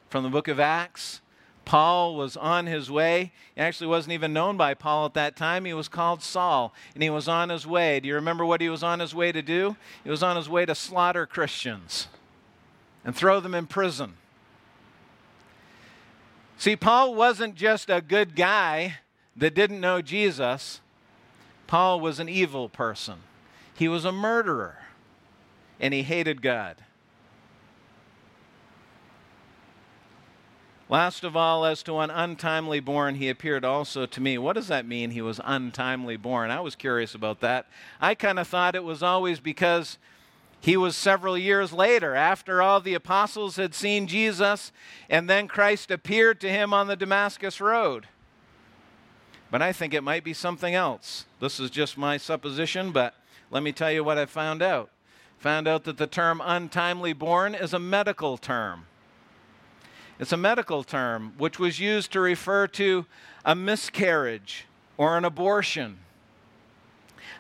from 0.10 0.24
the 0.24 0.30
book 0.30 0.48
of 0.48 0.60
Acts? 0.60 1.22
Paul 1.66 2.16
was 2.16 2.38
on 2.38 2.68
his 2.68 2.92
way. 2.92 3.32
He 3.56 3.62
actually 3.62 3.88
wasn't 3.88 4.14
even 4.14 4.34
known 4.34 4.58
by 4.58 4.74
Paul 4.74 5.06
at 5.06 5.14
that 5.16 5.36
time. 5.36 5.66
He 5.66 5.74
was 5.74 5.88
called 5.88 6.22
Saul, 6.22 6.74
and 6.94 7.02
he 7.02 7.10
was 7.10 7.28
on 7.28 7.50
his 7.50 7.66
way. 7.66 8.00
Do 8.00 8.08
you 8.08 8.16
remember 8.16 8.46
what 8.46 8.62
he 8.62 8.70
was 8.70 8.84
on 8.84 9.00
his 9.00 9.16
way 9.16 9.32
to 9.32 9.42
do? 9.42 9.76
He 10.04 10.10
was 10.10 10.22
on 10.22 10.36
his 10.36 10.50
way 10.50 10.66
to 10.66 10.76
slaughter 10.76 11.26
Christians 11.26 12.08
and 13.04 13.16
throw 13.16 13.40
them 13.40 13.56
in 13.56 13.68
prison. 13.68 14.14
See, 16.62 16.76
Paul 16.76 17.16
wasn't 17.16 17.56
just 17.56 17.90
a 17.90 18.02
good 18.02 18.36
guy 18.36 18.98
that 19.36 19.56
didn't 19.56 19.82
know 19.82 20.00
Jesus, 20.00 20.80
Paul 21.66 22.00
was 22.00 22.20
an 22.20 22.30
evil 22.30 22.70
person. 22.70 23.16
He 23.74 23.88
was 23.88 24.06
a 24.06 24.12
murderer, 24.12 24.78
and 25.80 25.92
he 25.92 26.04
hated 26.04 26.44
God. 26.44 26.76
Last 30.88 31.24
of 31.24 31.36
all, 31.36 31.66
as 31.66 31.82
to 31.82 31.94
one 31.94 32.12
untimely 32.12 32.80
born, 32.80 33.16
he 33.16 33.28
appeared 33.28 33.66
also 33.66 34.06
to 34.06 34.22
me. 34.22 34.38
What 34.38 34.54
does 34.54 34.68
that 34.68 34.86
mean, 34.86 35.10
he 35.10 35.22
was 35.24 35.42
untimely 35.44 36.16
born? 36.16 36.52
I 36.52 36.62
was 36.62 36.76
curious 36.76 37.16
about 37.16 37.40
that. 37.40 37.66
I 38.00 38.14
kind 38.14 38.38
of 38.38 38.48
thought 38.48 38.76
it 38.76 38.84
was 38.84 39.02
always 39.02 39.40
because 39.40 39.98
he 40.62 40.78
was 40.78 40.96
several 40.96 41.38
years 41.38 41.74
later, 41.74 42.16
after 42.16 42.62
all 42.62 42.80
the 42.80 42.94
apostles 42.94 43.56
had 43.56 43.74
seen 43.74 44.06
Jesus, 44.06 44.72
and 45.10 45.28
then 45.28 45.48
Christ 45.48 45.90
appeared 45.90 46.40
to 46.42 46.50
him 46.50 46.72
on 46.72 46.88
the 46.88 46.96
Damascus 46.96 47.60
Road. 47.60 48.08
But 49.50 49.64
I 49.64 49.74
think 49.74 49.94
it 49.94 50.04
might 50.04 50.24
be 50.24 50.34
something 50.34 50.76
else. 50.76 51.26
This 51.40 51.60
is 51.60 51.72
just 51.72 51.98
my 51.98 52.18
supposition, 52.18 52.92
but 52.92 53.16
let 53.50 53.64
me 53.64 53.72
tell 53.72 53.92
you 53.92 54.04
what 54.04 54.20
I 54.20 54.28
found 54.28 54.62
out. 54.62 54.92
Found 55.40 55.68
out 55.68 55.84
that 55.86 55.98
the 55.98 56.06
term 56.06 56.40
untimely 56.44 57.14
born 57.14 57.56
is 57.56 57.74
a 57.74 57.80
medical 57.80 58.38
term. 58.38 58.86
It's 60.20 60.32
a 60.32 60.38
medical 60.38 60.84
term 60.84 61.34
which 61.40 61.58
was 61.58 61.80
used 61.80 62.12
to 62.12 62.20
refer 62.20 62.68
to 62.68 63.08
a 63.44 63.56
miscarriage 63.56 64.68
or 64.96 65.18
an 65.18 65.26
abortion. 65.26 65.98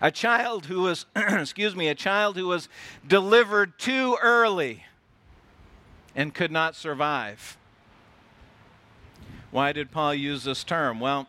A 0.01 0.11
child 0.11 0.65
who 0.65 0.81
was, 0.81 1.05
excuse 1.15 1.75
me, 1.75 1.87
a 1.87 1.95
child 1.95 2.35
who 2.35 2.47
was 2.47 2.67
delivered 3.07 3.77
too 3.77 4.17
early 4.21 4.85
and 6.15 6.33
could 6.33 6.51
not 6.51 6.75
survive. 6.75 7.57
Why 9.51 9.71
did 9.71 9.91
Paul 9.91 10.15
use 10.15 10.43
this 10.43 10.63
term? 10.63 10.99
Well, 10.99 11.27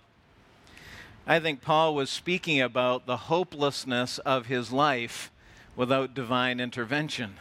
I 1.26 1.38
think 1.38 1.60
Paul 1.60 1.94
was 1.94 2.08
speaking 2.08 2.60
about 2.60 3.06
the 3.06 3.16
hopelessness 3.16 4.18
of 4.18 4.46
his 4.46 4.72
life 4.72 5.30
without 5.76 6.14
divine 6.14 6.58
intervention. 6.58 7.36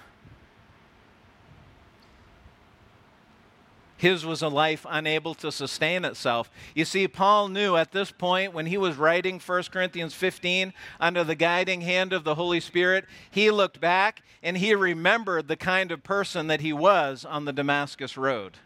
His 4.02 4.26
was 4.26 4.42
a 4.42 4.48
life 4.48 4.84
unable 4.90 5.36
to 5.36 5.52
sustain 5.52 6.06
itself. 6.06 6.50
You 6.74 6.86
see, 6.86 7.08
Paul 7.08 7.50
knew 7.50 7.76
at 7.76 7.92
this 7.92 8.10
point 8.10 8.52
when 8.52 8.66
he 8.66 8.76
was 8.76 8.96
writing 8.96 9.40
1 9.40 9.64
Corinthians 9.72 10.16
15 10.16 10.74
under 11.00 11.24
the 11.24 11.36
guiding 11.36 11.82
hand 11.82 12.12
of 12.12 12.24
the 12.24 12.34
Holy 12.34 12.60
Spirit, 12.60 13.06
he 13.30 13.52
looked 13.52 13.80
back 13.80 14.24
and 14.42 14.58
he 14.58 14.74
remembered 14.74 15.48
the 15.48 15.56
kind 15.56 15.92
of 15.92 16.02
person 16.02 16.48
that 16.48 16.62
he 16.62 16.74
was 16.74 17.24
on 17.24 17.46
the 17.46 17.54
Damascus 17.54 18.18
Road. 18.18 18.58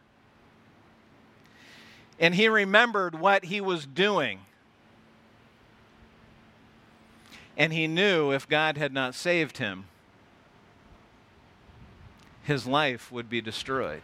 And 2.17 2.35
he 2.35 2.47
remembered 2.47 3.19
what 3.19 3.43
he 3.43 3.59
was 3.59 3.85
doing. 3.85 4.39
And 7.57 7.73
he 7.73 7.87
knew 7.87 8.31
if 8.31 8.47
God 8.47 8.77
had 8.77 8.93
not 8.93 9.13
saved 9.13 9.57
him, 9.57 9.87
his 12.41 12.65
life 12.65 13.11
would 13.11 13.29
be 13.29 13.41
destroyed 13.41 14.03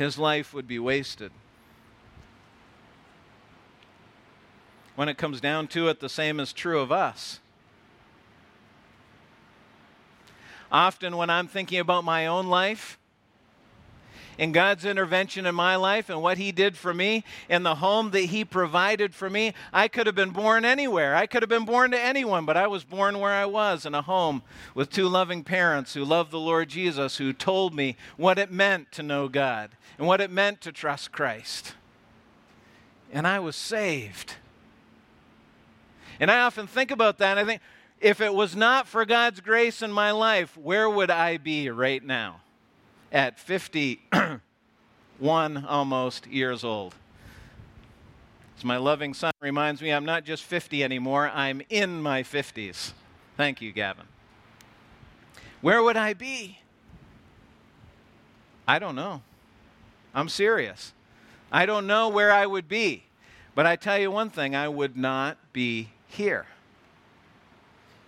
his 0.00 0.18
life 0.18 0.54
would 0.54 0.66
be 0.66 0.78
wasted. 0.78 1.30
When 4.96 5.10
it 5.10 5.18
comes 5.18 5.42
down 5.42 5.66
to 5.68 5.88
it, 5.88 6.00
the 6.00 6.08
same 6.08 6.40
is 6.40 6.54
true 6.54 6.80
of 6.80 6.90
us. 6.90 7.38
Often, 10.72 11.18
when 11.18 11.28
I'm 11.28 11.46
thinking 11.46 11.78
about 11.78 12.02
my 12.02 12.26
own 12.26 12.46
life, 12.46 12.98
and 14.40 14.54
God's 14.54 14.86
intervention 14.86 15.44
in 15.44 15.54
my 15.54 15.76
life 15.76 16.08
and 16.08 16.22
what 16.22 16.38
He 16.38 16.50
did 16.50 16.74
for 16.74 16.94
me 16.94 17.24
and 17.50 17.64
the 17.64 17.74
home 17.74 18.10
that 18.12 18.20
He 18.20 18.42
provided 18.42 19.14
for 19.14 19.28
me. 19.28 19.52
I 19.70 19.86
could 19.86 20.06
have 20.06 20.16
been 20.16 20.30
born 20.30 20.64
anywhere. 20.64 21.14
I 21.14 21.26
could 21.26 21.42
have 21.42 21.50
been 21.50 21.66
born 21.66 21.90
to 21.90 22.00
anyone, 22.00 22.46
but 22.46 22.56
I 22.56 22.66
was 22.66 22.82
born 22.82 23.20
where 23.20 23.34
I 23.34 23.44
was 23.44 23.84
in 23.84 23.94
a 23.94 24.00
home 24.00 24.42
with 24.74 24.88
two 24.88 25.08
loving 25.08 25.44
parents 25.44 25.92
who 25.92 26.06
loved 26.06 26.30
the 26.30 26.40
Lord 26.40 26.70
Jesus, 26.70 27.18
who 27.18 27.34
told 27.34 27.74
me 27.74 27.96
what 28.16 28.38
it 28.38 28.50
meant 28.50 28.90
to 28.92 29.02
know 29.02 29.28
God 29.28 29.72
and 29.98 30.06
what 30.06 30.22
it 30.22 30.30
meant 30.30 30.62
to 30.62 30.72
trust 30.72 31.12
Christ. 31.12 31.74
And 33.12 33.26
I 33.26 33.40
was 33.40 33.56
saved. 33.56 34.36
And 36.18 36.30
I 36.30 36.40
often 36.40 36.66
think 36.66 36.90
about 36.90 37.18
that 37.18 37.36
and 37.36 37.40
I 37.40 37.44
think, 37.44 37.60
if 38.00 38.22
it 38.22 38.32
was 38.32 38.56
not 38.56 38.88
for 38.88 39.04
God's 39.04 39.40
grace 39.40 39.82
in 39.82 39.92
my 39.92 40.10
life, 40.12 40.56
where 40.56 40.88
would 40.88 41.10
I 41.10 41.36
be 41.36 41.68
right 41.68 42.02
now? 42.02 42.40
At 43.12 43.38
51 43.38 44.40
almost 45.68 46.26
years 46.26 46.64
old. 46.64 46.94
As 48.56 48.64
my 48.64 48.76
loving 48.76 49.14
son 49.14 49.32
reminds 49.40 49.80
me, 49.80 49.90
I'm 49.90 50.04
not 50.04 50.24
just 50.24 50.44
50 50.44 50.84
anymore, 50.84 51.30
I'm 51.32 51.62
in 51.70 52.02
my 52.02 52.22
50s. 52.22 52.92
Thank 53.36 53.62
you, 53.62 53.72
Gavin. 53.72 54.06
Where 55.60 55.82
would 55.82 55.96
I 55.96 56.14
be? 56.14 56.58
I 58.68 58.78
don't 58.78 58.94
know. 58.94 59.22
I'm 60.14 60.28
serious. 60.28 60.92
I 61.50 61.66
don't 61.66 61.86
know 61.86 62.08
where 62.08 62.32
I 62.32 62.46
would 62.46 62.68
be. 62.68 63.04
But 63.54 63.66
I 63.66 63.76
tell 63.76 63.98
you 63.98 64.10
one 64.10 64.30
thing 64.30 64.54
I 64.54 64.68
would 64.68 64.96
not 64.96 65.36
be 65.52 65.90
here. 66.06 66.46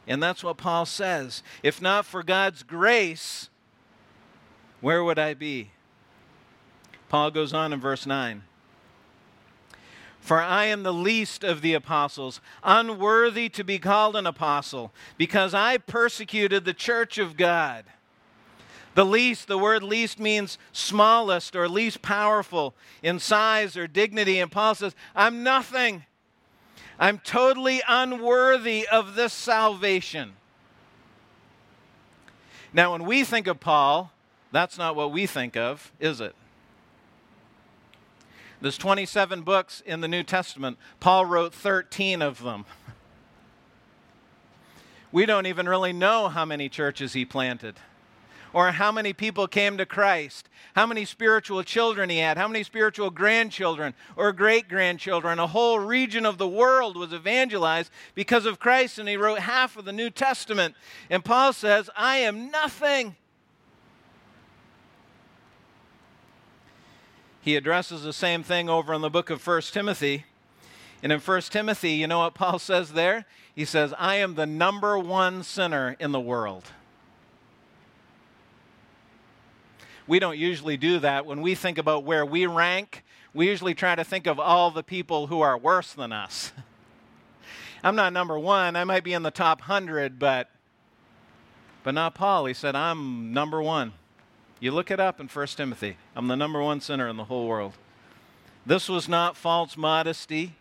And 0.06 0.22
that's 0.22 0.42
what 0.44 0.56
Paul 0.56 0.86
says. 0.86 1.42
If 1.62 1.80
not 1.80 2.06
for 2.06 2.22
God's 2.22 2.62
grace, 2.62 3.48
where 4.82 5.02
would 5.02 5.18
I 5.18 5.32
be? 5.32 5.70
Paul 7.08 7.30
goes 7.30 7.54
on 7.54 7.72
in 7.72 7.80
verse 7.80 8.04
9. 8.04 8.42
For 10.20 10.40
I 10.40 10.66
am 10.66 10.82
the 10.82 10.92
least 10.92 11.42
of 11.42 11.62
the 11.62 11.74
apostles, 11.74 12.40
unworthy 12.62 13.48
to 13.50 13.64
be 13.64 13.78
called 13.78 14.14
an 14.14 14.26
apostle, 14.26 14.92
because 15.16 15.54
I 15.54 15.78
persecuted 15.78 16.64
the 16.64 16.74
church 16.74 17.18
of 17.18 17.36
God. 17.36 17.84
The 18.94 19.04
least, 19.04 19.48
the 19.48 19.58
word 19.58 19.82
least 19.82 20.20
means 20.20 20.58
smallest 20.70 21.56
or 21.56 21.68
least 21.68 22.02
powerful 22.02 22.74
in 23.02 23.18
size 23.18 23.76
or 23.76 23.86
dignity. 23.86 24.38
And 24.38 24.52
Paul 24.52 24.74
says, 24.74 24.94
I'm 25.14 25.42
nothing. 25.42 26.04
I'm 26.98 27.18
totally 27.18 27.82
unworthy 27.88 28.86
of 28.86 29.14
this 29.14 29.32
salvation. 29.32 30.34
Now, 32.72 32.92
when 32.92 33.04
we 33.04 33.24
think 33.24 33.46
of 33.46 33.60
Paul, 33.60 34.11
that's 34.52 34.78
not 34.78 34.94
what 34.94 35.10
we 35.10 35.26
think 35.26 35.56
of, 35.56 35.92
is 35.98 36.20
it? 36.20 36.34
There's 38.60 38.78
27 38.78 39.42
books 39.42 39.82
in 39.84 40.02
the 40.02 40.08
New 40.08 40.22
Testament. 40.22 40.78
Paul 41.00 41.26
wrote 41.26 41.52
13 41.52 42.22
of 42.22 42.42
them. 42.42 42.64
We 45.10 45.26
don't 45.26 45.44
even 45.44 45.68
really 45.68 45.92
know 45.92 46.30
how 46.30 46.46
many 46.46 46.70
churches 46.70 47.12
he 47.12 47.26
planted 47.26 47.74
or 48.52 48.72
how 48.72 48.92
many 48.92 49.12
people 49.12 49.46
came 49.46 49.76
to 49.78 49.86
Christ, 49.86 50.48
how 50.74 50.86
many 50.86 51.04
spiritual 51.04 51.62
children 51.62 52.10
he 52.10 52.18
had, 52.18 52.36
how 52.36 52.48
many 52.48 52.62
spiritual 52.62 53.10
grandchildren 53.10 53.94
or 54.16 54.32
great 54.32 54.68
grandchildren. 54.68 55.38
A 55.38 55.46
whole 55.46 55.78
region 55.78 56.26
of 56.26 56.38
the 56.38 56.48
world 56.48 56.96
was 56.96 57.12
evangelized 57.12 57.90
because 58.14 58.46
of 58.46 58.58
Christ, 58.58 58.98
and 58.98 59.08
he 59.08 59.16
wrote 59.16 59.40
half 59.40 59.76
of 59.76 59.84
the 59.84 59.92
New 59.92 60.10
Testament. 60.10 60.74
And 61.10 61.24
Paul 61.24 61.52
says, 61.52 61.88
I 61.96 62.18
am 62.18 62.50
nothing. 62.50 63.16
He 67.42 67.56
addresses 67.56 68.04
the 68.04 68.12
same 68.12 68.44
thing 68.44 68.70
over 68.70 68.94
in 68.94 69.00
the 69.00 69.10
book 69.10 69.28
of 69.28 69.44
1 69.44 69.62
Timothy. 69.62 70.24
And 71.02 71.10
in 71.10 71.18
1 71.18 71.40
Timothy, 71.42 71.90
you 71.94 72.06
know 72.06 72.20
what 72.20 72.34
Paul 72.34 72.58
says 72.60 72.92
there? 72.92 73.26
He 73.54 73.64
says, 73.64 73.92
I 73.98 74.16
am 74.16 74.36
the 74.36 74.46
number 74.46 74.96
one 74.96 75.42
sinner 75.42 75.96
in 75.98 76.12
the 76.12 76.20
world. 76.20 76.70
We 80.06 80.20
don't 80.20 80.38
usually 80.38 80.76
do 80.76 81.00
that. 81.00 81.26
When 81.26 81.42
we 81.42 81.56
think 81.56 81.78
about 81.78 82.04
where 82.04 82.24
we 82.24 82.46
rank, 82.46 83.02
we 83.34 83.48
usually 83.48 83.74
try 83.74 83.96
to 83.96 84.04
think 84.04 84.28
of 84.28 84.38
all 84.38 84.70
the 84.70 84.84
people 84.84 85.26
who 85.26 85.40
are 85.40 85.58
worse 85.58 85.92
than 85.92 86.12
us. 86.12 86.52
I'm 87.84 87.96
not 87.96 88.12
number 88.12 88.38
one. 88.38 88.76
I 88.76 88.84
might 88.84 89.02
be 89.02 89.14
in 89.14 89.24
the 89.24 89.32
top 89.32 89.62
hundred, 89.62 90.20
but, 90.20 90.48
but 91.82 91.92
not 91.92 92.14
Paul. 92.14 92.46
He 92.46 92.54
said, 92.54 92.76
I'm 92.76 93.32
number 93.32 93.60
one. 93.60 93.94
You 94.62 94.70
look 94.70 94.92
it 94.92 95.00
up 95.00 95.18
in 95.18 95.26
1 95.26 95.46
Timothy. 95.48 95.96
I'm 96.14 96.28
the 96.28 96.36
number 96.36 96.62
one 96.62 96.80
sinner 96.80 97.08
in 97.08 97.16
the 97.16 97.24
whole 97.24 97.48
world. 97.48 97.72
This 98.64 98.88
was 98.88 99.08
not 99.08 99.36
false 99.36 99.76
modesty. 99.76 100.54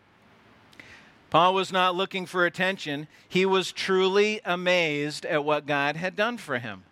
Paul 1.30 1.54
was 1.54 1.70
not 1.70 1.94
looking 1.94 2.26
for 2.26 2.44
attention. 2.44 3.06
He 3.28 3.46
was 3.46 3.70
truly 3.70 4.40
amazed 4.44 5.24
at 5.24 5.44
what 5.44 5.66
God 5.66 5.94
had 5.94 6.16
done 6.16 6.36
for 6.36 6.58
him. 6.58 6.82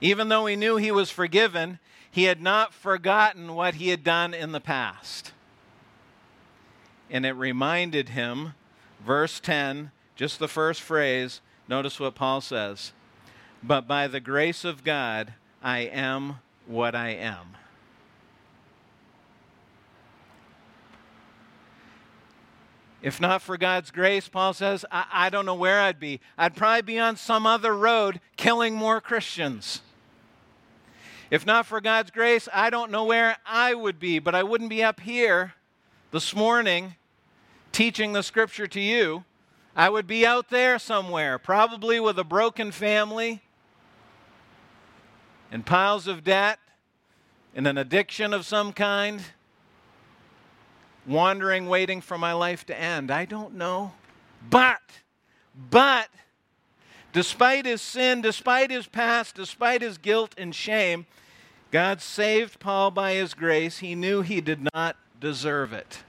Even 0.00 0.30
though 0.30 0.46
he 0.46 0.56
knew 0.56 0.76
he 0.76 0.90
was 0.90 1.10
forgiven, 1.10 1.78
he 2.10 2.24
had 2.24 2.40
not 2.40 2.72
forgotten 2.72 3.54
what 3.54 3.74
he 3.74 3.90
had 3.90 4.02
done 4.02 4.32
in 4.32 4.52
the 4.52 4.60
past. 4.60 5.32
And 7.10 7.26
it 7.26 7.32
reminded 7.32 8.08
him, 8.08 8.54
verse 9.04 9.40
10, 9.40 9.90
just 10.16 10.38
the 10.38 10.48
first 10.48 10.80
phrase, 10.80 11.42
notice 11.68 12.00
what 12.00 12.14
Paul 12.14 12.40
says 12.40 12.94
but 13.66 13.88
by 13.88 14.06
the 14.06 14.20
grace 14.20 14.62
of 14.64 14.84
God, 14.84 15.32
I 15.62 15.80
am 15.80 16.36
what 16.66 16.94
I 16.94 17.10
am. 17.10 17.56
If 23.00 23.20
not 23.20 23.42
for 23.42 23.56
God's 23.56 23.90
grace, 23.90 24.28
Paul 24.28 24.52
says, 24.52 24.84
I, 24.90 25.04
I, 25.12 25.30
don't 25.30 25.44
know 25.44 25.54
where 25.54 25.80
I'd 25.80 26.00
be. 26.00 26.20
I'd 26.38 26.56
probably 26.56 26.82
be 26.82 26.98
on 26.98 27.16
some 27.16 27.46
other 27.46 27.74
road 27.74 28.20
killing 28.36 28.74
more 28.74 29.00
Christians. 29.00 29.82
If 31.30 31.44
not 31.44 31.66
for 31.66 31.80
God's 31.80 32.10
grace, 32.10 32.48
I 32.52 32.70
don't 32.70 32.90
know 32.90 33.04
where 33.04 33.36
I 33.46 33.74
would 33.74 33.98
be, 33.98 34.18
but 34.18 34.34
I 34.34 34.42
wouldn't 34.42 34.70
be 34.70 34.82
up 34.82 35.00
here 35.00 35.54
this 36.12 36.34
morning 36.34 36.94
teaching 37.72 38.12
the 38.12 38.22
scripture 38.22 38.66
to 38.68 38.80
you. 38.80 39.24
I 39.76 39.88
would 39.88 40.06
be 40.06 40.24
out 40.24 40.50
there 40.50 40.78
somewhere, 40.78 41.38
probably 41.38 41.98
with 41.98 42.18
a 42.18 42.24
broken 42.24 42.70
family, 42.70 43.42
and 45.54 45.64
piles 45.64 46.06
of 46.06 46.22
debt 46.22 46.58
and 47.54 47.66
an 47.66 47.78
addiction 47.78 48.34
of 48.34 48.44
some 48.44 48.74
kind, 48.74 49.22
wandering, 51.06 51.66
waiting 51.66 52.02
for 52.02 52.18
my 52.18 52.34
life 52.34 52.66
to 52.66 52.78
end. 52.78 53.10
I 53.10 53.24
don't 53.24 53.54
know. 53.54 53.92
But, 54.50 54.82
but, 55.70 56.10
Despite 57.14 57.64
his 57.64 57.80
sin, 57.80 58.22
despite 58.22 58.72
his 58.72 58.88
past, 58.88 59.36
despite 59.36 59.82
his 59.82 59.98
guilt 59.98 60.34
and 60.36 60.52
shame, 60.52 61.06
God 61.70 62.02
saved 62.02 62.58
Paul 62.58 62.90
by 62.90 63.12
his 63.12 63.34
grace. 63.34 63.78
He 63.78 63.94
knew 63.94 64.22
he 64.22 64.40
did 64.40 64.66
not 64.74 64.96
deserve 65.20 65.72
it. 65.72 66.02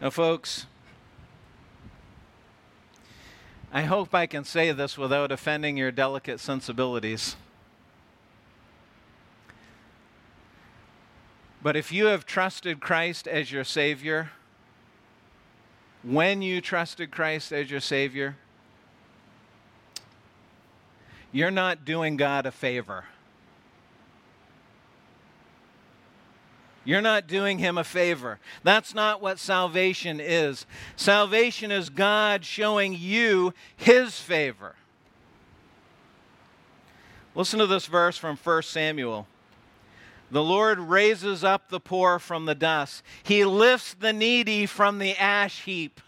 Now, 0.00 0.10
folks, 0.10 0.66
I 3.70 3.82
hope 3.82 4.14
I 4.14 4.26
can 4.26 4.44
say 4.44 4.72
this 4.72 4.96
without 4.96 5.30
offending 5.30 5.76
your 5.76 5.90
delicate 5.90 6.40
sensibilities. 6.40 7.36
But 11.62 11.76
if 11.76 11.92
you 11.92 12.06
have 12.06 12.24
trusted 12.24 12.80
Christ 12.80 13.28
as 13.28 13.52
your 13.52 13.64
Savior, 13.64 14.30
when 16.02 16.40
you 16.40 16.60
trusted 16.60 17.10
Christ 17.10 17.52
as 17.52 17.70
your 17.70 17.80
Savior, 17.80 18.36
you're 21.30 21.50
not 21.50 21.84
doing 21.84 22.16
God 22.16 22.46
a 22.46 22.50
favor. 22.50 23.04
You're 26.88 27.02
not 27.02 27.26
doing 27.26 27.58
him 27.58 27.76
a 27.76 27.84
favor. 27.84 28.38
That's 28.62 28.94
not 28.94 29.20
what 29.20 29.38
salvation 29.38 30.20
is. 30.20 30.64
Salvation 30.96 31.70
is 31.70 31.90
God 31.90 32.46
showing 32.46 32.94
you 32.94 33.52
his 33.76 34.18
favor. 34.18 34.74
Listen 37.34 37.58
to 37.58 37.66
this 37.66 37.84
verse 37.84 38.16
from 38.16 38.38
1 38.38 38.62
Samuel. 38.62 39.26
The 40.30 40.42
Lord 40.42 40.78
raises 40.78 41.44
up 41.44 41.68
the 41.68 41.78
poor 41.78 42.18
from 42.18 42.46
the 42.46 42.54
dust. 42.54 43.02
He 43.22 43.44
lifts 43.44 43.92
the 43.92 44.14
needy 44.14 44.64
from 44.64 44.98
the 44.98 45.14
ash 45.14 45.64
heap. 45.64 46.00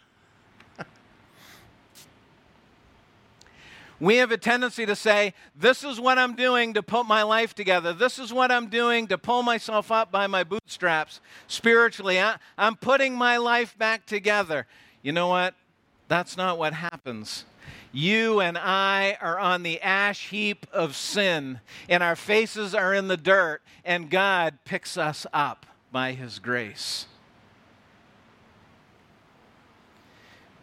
We 4.00 4.16
have 4.16 4.32
a 4.32 4.38
tendency 4.38 4.86
to 4.86 4.96
say, 4.96 5.34
This 5.54 5.84
is 5.84 6.00
what 6.00 6.18
I'm 6.18 6.34
doing 6.34 6.74
to 6.74 6.82
put 6.82 7.04
my 7.04 7.22
life 7.22 7.54
together. 7.54 7.92
This 7.92 8.18
is 8.18 8.32
what 8.32 8.50
I'm 8.50 8.68
doing 8.68 9.06
to 9.08 9.18
pull 9.18 9.42
myself 9.42 9.92
up 9.92 10.10
by 10.10 10.26
my 10.26 10.42
bootstraps 10.42 11.20
spiritually. 11.46 12.18
I, 12.18 12.36
am 12.58 12.76
putting 12.76 13.14
my 13.14 13.36
life 13.36 13.76
back 13.76 14.06
together. 14.06 14.66
You 15.02 15.12
know 15.12 15.28
what? 15.28 15.54
That's 16.08 16.36
not 16.36 16.58
what 16.58 16.72
happens. 16.72 17.44
You 17.92 18.40
and 18.40 18.56
I 18.56 19.18
are 19.20 19.38
on 19.38 19.62
the 19.62 19.80
ash 19.80 20.28
heap 20.28 20.66
of 20.72 20.96
sin, 20.96 21.60
and 21.88 22.02
our 22.02 22.16
faces 22.16 22.74
are 22.74 22.94
in 22.94 23.08
the 23.08 23.16
dirt, 23.16 23.62
and 23.84 24.10
God 24.10 24.58
picks 24.64 24.96
us 24.96 25.26
up 25.32 25.66
by 25.92 26.12
His 26.12 26.38
grace. 26.38 27.06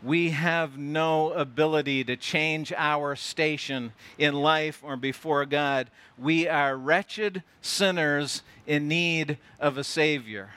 We 0.04 0.30
have 0.30 0.78
no 0.78 1.32
ability 1.32 2.04
to 2.04 2.16
change 2.16 2.72
our 2.76 3.16
station 3.16 3.94
in 4.18 4.36
life 4.36 4.82
or 4.84 4.96
before 4.96 5.46
God. 5.46 5.90
We 6.18 6.48
are 6.48 6.78
wretched 6.78 7.44
sinners 7.62 8.44
in 8.66 8.88
need 8.88 9.38
of 9.60 9.78
a 9.78 9.84
Savior. 9.84 10.50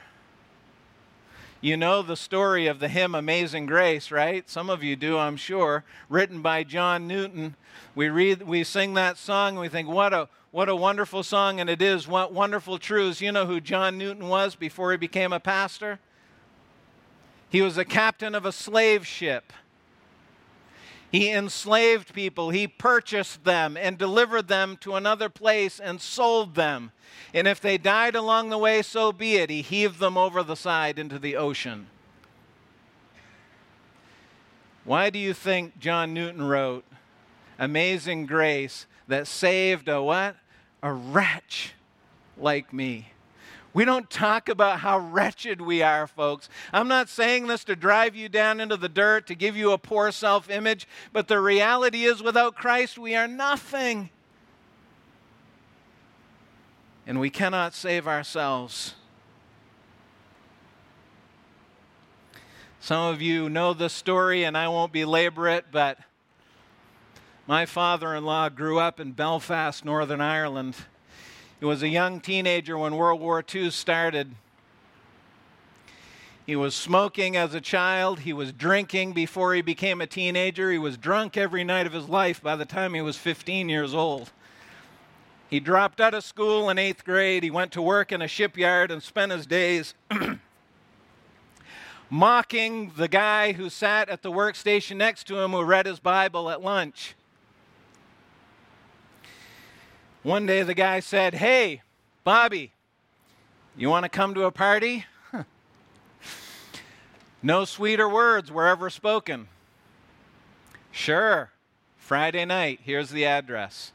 You 1.62 1.76
know 1.76 2.00
the 2.00 2.16
story 2.16 2.66
of 2.66 2.81
the 2.81 2.88
hymn 2.88 3.14
Amazing 3.14 3.66
Grace, 3.66 4.11
right? 4.11 4.48
Some 4.48 4.70
of 4.70 4.83
you 4.83 4.96
do, 4.96 5.18
I'm 5.18 5.37
sure, 5.37 5.85
written 6.09 6.40
by 6.40 6.64
John 6.64 7.07
Newton. 7.07 7.55
We 7.94 8.09
read 8.09 8.42
we 8.42 8.64
sing 8.64 8.94
that 8.94 9.18
song 9.18 9.50
and 9.50 9.61
we 9.61 9.68
think 9.68 9.88
what 9.88 10.14
a 10.14 10.29
what 10.53 10.70
a 10.70 10.76
wonderful 10.76 11.22
song 11.22 11.61
and 11.61 11.68
it 11.68 11.83
is 11.83 12.09
what 12.09 12.33
wonderful 12.33 12.79
truths. 12.79 13.20
You 13.20 13.33
know 13.33 13.44
who 13.44 13.61
John 13.61 13.98
Newton 13.98 14.29
was 14.29 14.55
before 14.55 14.90
he 14.92 14.96
became 14.96 15.35
a 15.35 15.40
pastor? 15.40 15.98
He 17.50 17.60
was 17.60 17.76
a 17.76 17.84
captain 17.84 18.34
of 18.34 18.46
a 18.46 18.52
slave 18.52 19.06
ship. 19.06 19.52
He 21.10 21.32
enslaved 21.32 22.14
people, 22.14 22.50
he 22.50 22.68
purchased 22.68 23.42
them 23.42 23.76
and 23.76 23.98
delivered 23.98 24.46
them 24.46 24.76
to 24.82 24.94
another 24.94 25.28
place 25.28 25.80
and 25.80 26.00
sold 26.00 26.54
them. 26.54 26.92
And 27.34 27.48
if 27.48 27.60
they 27.60 27.78
died 27.78 28.14
along 28.14 28.50
the 28.50 28.58
way, 28.58 28.82
so 28.82 29.10
be 29.10 29.34
it. 29.34 29.50
He 29.50 29.62
heaved 29.62 29.98
them 29.98 30.16
over 30.16 30.44
the 30.44 30.54
side 30.54 31.00
into 31.00 31.18
the 31.18 31.34
ocean. 31.34 31.88
Why 34.84 35.10
do 35.10 35.18
you 35.18 35.34
think 35.34 35.78
John 35.80 36.14
Newton 36.14 36.42
wrote 36.42 36.84
Amazing 37.58 38.26
Grace 38.26 38.86
that 39.08 39.26
saved 39.26 39.88
a 39.88 40.00
what? 40.00 40.36
A 40.82 40.92
wretch 40.92 41.74
like 42.38 42.72
me? 42.72 43.12
We 43.72 43.85
don't 43.85 44.11
talk 44.11 44.48
about 44.48 44.80
how 44.80 44.98
wretched 44.98 45.61
we 45.61 45.83
are, 45.83 46.06
folks. 46.06 46.48
I'm 46.72 46.88
not 46.88 47.09
saying 47.09 47.46
this 47.46 47.62
to 47.64 47.76
drive 47.76 48.16
you 48.16 48.28
down 48.28 48.61
into 48.61 48.76
the 48.76 48.88
dirt, 48.88 49.28
to 49.28 49.35
give 49.35 49.56
you 49.56 49.70
a 49.70 49.78
poor 49.78 50.11
self 50.11 50.50
image, 50.50 50.88
but 51.12 51.28
the 51.28 51.40
reality 51.40 52.04
is 52.04 52.22
without 52.22 52.56
Christ, 52.56 52.98
we 52.98 53.14
are 53.14 53.28
nothing. 53.28 54.11
And 57.06 57.20
we 57.20 57.30
cannot 57.30 57.74
save 57.74 58.09
ourselves. 58.09 58.94
Some 62.80 63.12
of 63.12 63.22
you 63.22 63.48
know 63.48 63.72
this 63.72 63.92
story, 63.92 64.42
and 64.44 64.56
I 64.56 64.68
won't 64.68 64.92
belabor 64.92 65.48
it, 65.48 65.66
but 65.70 65.98
my 67.46 67.66
father 67.66 68.14
in 68.14 68.24
law 68.24 68.48
grew 68.48 68.78
up 68.78 68.98
in 68.98 69.12
Belfast, 69.12 69.85
Northern 69.85 70.20
Ireland. 70.20 70.76
He 71.61 71.66
was 71.66 71.83
a 71.83 71.88
young 71.88 72.20
teenager 72.20 72.79
when 72.79 72.96
World 72.96 73.20
War 73.20 73.44
II 73.55 73.70
started. 73.70 74.35
He 76.46 76.57
was 76.57 76.75
smoking 76.75 77.37
as 77.37 77.55
a 77.55 77.61
child. 77.61 78.20
He 78.20 78.33
was 78.33 78.51
drinking 78.51 79.12
before 79.12 79.55
he 79.55 79.61
became 79.61 80.01
a 80.01 80.07
teenager. 80.07 80.73
He 80.73 80.79
was 80.79 80.96
drunk 80.96 81.37
every 81.37 81.62
night 81.62 81.87
of 81.87 81.92
his 81.92 82.09
life 82.09 82.42
by 82.42 82.57
the 82.57 82.64
time 82.64 82.94
he 82.94 83.03
was 83.03 83.18
15 83.18 83.68
years 83.68 83.94
old. 83.94 84.33
He 85.51 85.61
dropped 85.61 86.01
out 86.01 86.14
of 86.14 86.25
school 86.25 86.70
in 86.70 86.79
eighth 86.79 87.05
grade. 87.05 87.42
He 87.42 87.51
went 87.51 87.73
to 87.73 87.83
work 87.83 88.11
in 88.11 88.23
a 88.23 88.29
shipyard 88.29 88.90
and 88.90 89.03
spent 89.03 89.31
his 89.31 89.44
days 89.44 89.94
mocking 92.11 92.92
the 92.96 93.09
guy 93.09 93.53
who 93.53 93.68
sat 93.68 94.09
at 94.09 94.23
the 94.23 94.33
workstation 94.33 94.96
next 94.96 95.27
to 95.27 95.38
him 95.38 95.51
who 95.51 95.62
read 95.62 95.85
his 95.85 96.01
Bible 96.01 96.49
at 96.49 96.62
lunch. 96.62 97.16
One 100.22 100.44
day 100.44 100.62
the 100.62 100.74
guy 100.74 101.00
said, 101.00 101.35
Hey, 101.35 101.80
Bobby, 102.24 102.72
you 103.74 103.88
want 103.88 104.04
to 104.04 104.11
come 104.11 104.35
to 104.35 104.44
a 104.44 104.50
party? 104.50 105.06
no 107.42 107.64
sweeter 107.64 108.06
words 108.06 108.52
were 108.52 108.66
ever 108.66 108.90
spoken. 108.90 109.48
Sure, 110.90 111.50
Friday 111.96 112.44
night, 112.44 112.80
here's 112.83 113.09
the 113.11 113.24
address. 113.24 113.92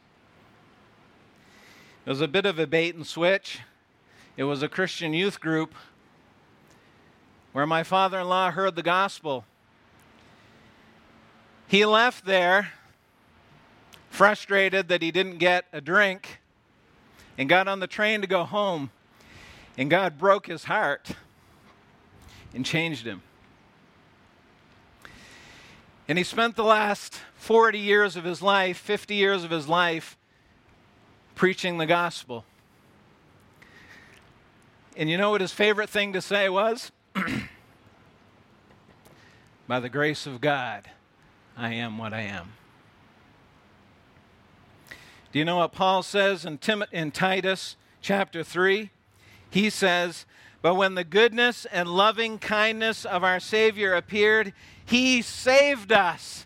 It 2.08 2.10
was 2.10 2.22
a 2.22 2.28
bit 2.28 2.48
of 2.48 2.58
a 2.58 2.66
bait 2.66 2.96
and 2.96 3.06
switch. 3.06 3.60
It 4.36 4.46
was 4.46 4.64
a 4.64 4.68
Christian 4.68 5.14
youth 5.14 5.40
group 5.40 5.76
where 7.54 7.68
my 7.68 7.84
father 7.84 8.20
in 8.20 8.30
law 8.30 8.50
heard 8.50 8.76
the 8.76 8.84
gospel. 8.84 9.46
He 11.68 11.86
left 11.86 12.26
there 12.26 12.74
frustrated 14.16 14.88
that 14.88 15.02
he 15.02 15.12
didn't 15.12 15.38
get 15.38 15.66
a 15.74 15.82
drink 15.82 16.40
and 17.38 17.50
got 17.50 17.68
on 17.68 17.82
the 17.82 17.88
train 17.88 18.22
to 18.22 18.28
go 18.28 18.46
home. 18.46 18.90
And 19.78 19.90
God 19.90 20.18
broke 20.18 20.48
his 20.48 20.64
heart 20.64 21.12
and 22.54 22.66
changed 22.66 23.06
him. 23.06 23.22
And 26.08 26.18
he 26.18 26.24
spent 26.24 26.56
the 26.56 26.64
last 26.64 27.20
40 27.36 27.78
years 27.78 28.16
of 28.16 28.24
his 28.24 28.42
life, 28.42 28.78
50 28.78 29.16
years 29.16 29.44
of 29.44 29.52
his 29.52 29.68
life, 29.68 30.18
preaching 31.34 31.78
the 31.78 31.86
gospel. 31.86 32.46
And 34.96 35.10
you 35.10 35.18
know 35.18 35.32
what 35.32 35.42
his 35.42 35.52
favorite 35.52 35.90
thing 35.90 36.14
to 36.14 36.22
say 36.22 36.48
was? 36.48 36.92
By 39.68 39.82
the 39.82 39.90
grace 39.90 40.26
of 40.26 40.40
God, 40.40 40.90
I 41.58 41.74
am 41.74 41.98
what 41.98 42.14
I 42.14 42.22
am. 42.22 42.54
Do 45.36 45.40
you 45.40 45.44
know 45.44 45.58
what 45.58 45.74
Paul 45.74 46.02
says 46.02 46.46
in, 46.46 46.60
Tim- 46.60 46.86
in 46.94 47.12
Titus 47.12 47.76
chapter 48.00 48.42
3? 48.42 48.90
He 49.50 49.70
says, 49.70 50.26
But 50.62 50.76
when 50.76 50.96
the 50.96 51.04
goodness 51.04 51.66
and 51.74 51.90
loving 51.90 52.40
kindness 52.40 53.04
of 53.04 53.22
our 53.22 53.42
Savior 53.42 53.96
appeared, 53.96 54.54
he 54.86 55.22
saved 55.22 55.92
us. 55.92 56.46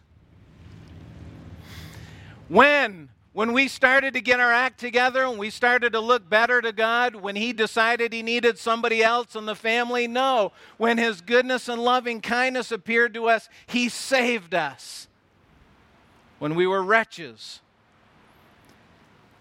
When? 2.47 3.09
When 3.31 3.53
we 3.53 3.67
started 3.67 4.15
to 4.15 4.21
get 4.21 4.39
our 4.39 4.51
act 4.51 4.79
together 4.79 5.23
and 5.23 5.37
we 5.37 5.51
started 5.51 5.93
to 5.93 5.99
look 5.99 6.27
better 6.27 6.59
to 6.59 6.71
God, 6.71 7.13
when 7.13 7.35
He 7.35 7.53
decided 7.53 8.11
He 8.11 8.23
needed 8.23 8.57
somebody 8.57 9.03
else 9.03 9.35
in 9.35 9.45
the 9.45 9.53
family? 9.53 10.07
No. 10.07 10.51
When 10.77 10.97
His 10.97 11.21
goodness 11.21 11.69
and 11.69 11.79
loving 11.79 12.21
kindness 12.21 12.71
appeared 12.71 13.13
to 13.13 13.29
us, 13.29 13.49
He 13.67 13.87
saved 13.87 14.55
us. 14.55 15.07
When 16.39 16.55
we 16.55 16.65
were 16.65 16.81
wretches, 16.81 17.61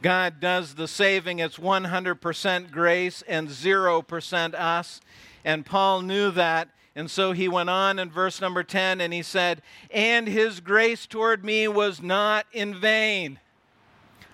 God 0.03 0.41
does 0.41 0.75
the 0.75 0.89
saving. 0.89 1.41
It's 1.41 1.59
100% 1.59 2.71
grace 2.71 3.23
and 3.27 3.49
0% 3.49 4.55
us. 4.55 5.01
And 5.45 5.67
Paul 5.67 6.03
knew 6.03 6.31
that. 6.31 6.69
And 6.95 7.11
so 7.11 7.33
he 7.33 7.49
went 7.49 7.71
on 7.71 7.99
in 7.99 8.11
verse 8.11 8.41
number 8.41 8.63
10 8.63 9.01
and 9.01 9.13
he 9.13 9.23
said, 9.23 9.63
And 9.91 10.27
his 10.27 10.61
grace 10.61 11.07
toward 11.07 11.45
me 11.45 11.69
was 11.69 12.03
not 12.03 12.47
in 12.53 12.75
vain. 12.75 13.39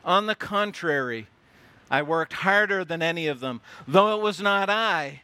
On 0.04 0.26
the 0.26 0.34
contrary, 0.34 1.28
I 1.90 2.02
worked 2.02 2.32
harder 2.32 2.84
than 2.84 3.02
any 3.02 3.26
of 3.26 3.40
them, 3.40 3.60
though 3.86 4.16
it 4.16 4.22
was 4.22 4.40
not 4.40 4.70
I, 4.70 5.22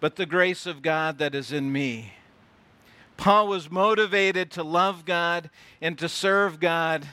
but 0.00 0.16
the 0.16 0.26
grace 0.26 0.66
of 0.66 0.82
God 0.82 1.18
that 1.18 1.34
is 1.34 1.52
in 1.52 1.72
me. 1.72 2.14
Paul 3.16 3.48
was 3.48 3.70
motivated 3.70 4.50
to 4.52 4.62
love 4.62 5.04
God 5.04 5.50
and 5.80 5.98
to 5.98 6.08
serve 6.08 6.58
God 6.58 7.06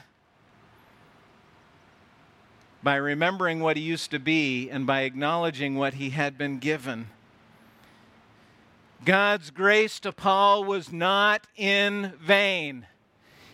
by 2.82 2.96
remembering 2.96 3.60
what 3.60 3.76
he 3.76 3.82
used 3.82 4.10
to 4.10 4.18
be 4.18 4.70
and 4.70 4.86
by 4.86 5.02
acknowledging 5.02 5.74
what 5.74 5.94
he 5.94 6.10
had 6.10 6.38
been 6.38 6.58
given. 6.58 7.08
God's 9.04 9.50
grace 9.50 10.00
to 10.00 10.12
Paul 10.12 10.64
was 10.64 10.92
not 10.92 11.46
in 11.56 12.12
vain. 12.20 12.86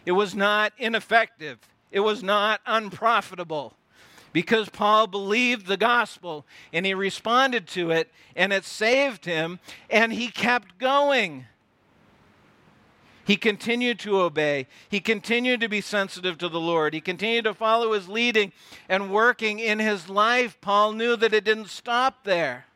It 0.06 0.12
was 0.12 0.34
not 0.34 0.72
ineffective. 0.78 1.58
It 1.90 2.00
was 2.00 2.22
not 2.22 2.60
unprofitable. 2.66 3.74
Because 4.32 4.68
Paul 4.68 5.06
believed 5.06 5.66
the 5.66 5.76
gospel 5.76 6.44
and 6.72 6.84
he 6.84 6.92
responded 6.92 7.68
to 7.68 7.92
it 7.92 8.10
and 8.34 8.52
it 8.52 8.64
saved 8.64 9.26
him 9.26 9.60
and 9.88 10.12
he 10.12 10.28
kept 10.28 10.78
going. 10.78 11.46
He 13.24 13.36
continued 13.36 13.98
to 14.00 14.20
obey. 14.20 14.66
He 14.88 15.00
continued 15.00 15.60
to 15.60 15.68
be 15.68 15.80
sensitive 15.80 16.36
to 16.38 16.48
the 16.48 16.60
Lord. 16.60 16.92
He 16.92 17.00
continued 17.00 17.44
to 17.44 17.54
follow 17.54 17.92
his 17.92 18.08
leading 18.08 18.52
and 18.88 19.10
working 19.10 19.58
in 19.58 19.78
his 19.78 20.08
life. 20.08 20.60
Paul 20.60 20.92
knew 20.92 21.16
that 21.16 21.32
it 21.32 21.44
didn't 21.44 21.68
stop 21.68 22.24
there. 22.24 22.66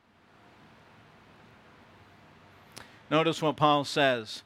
Notice 3.11 3.43
what 3.43 3.57
Paul 3.57 3.85
says. 3.85 4.43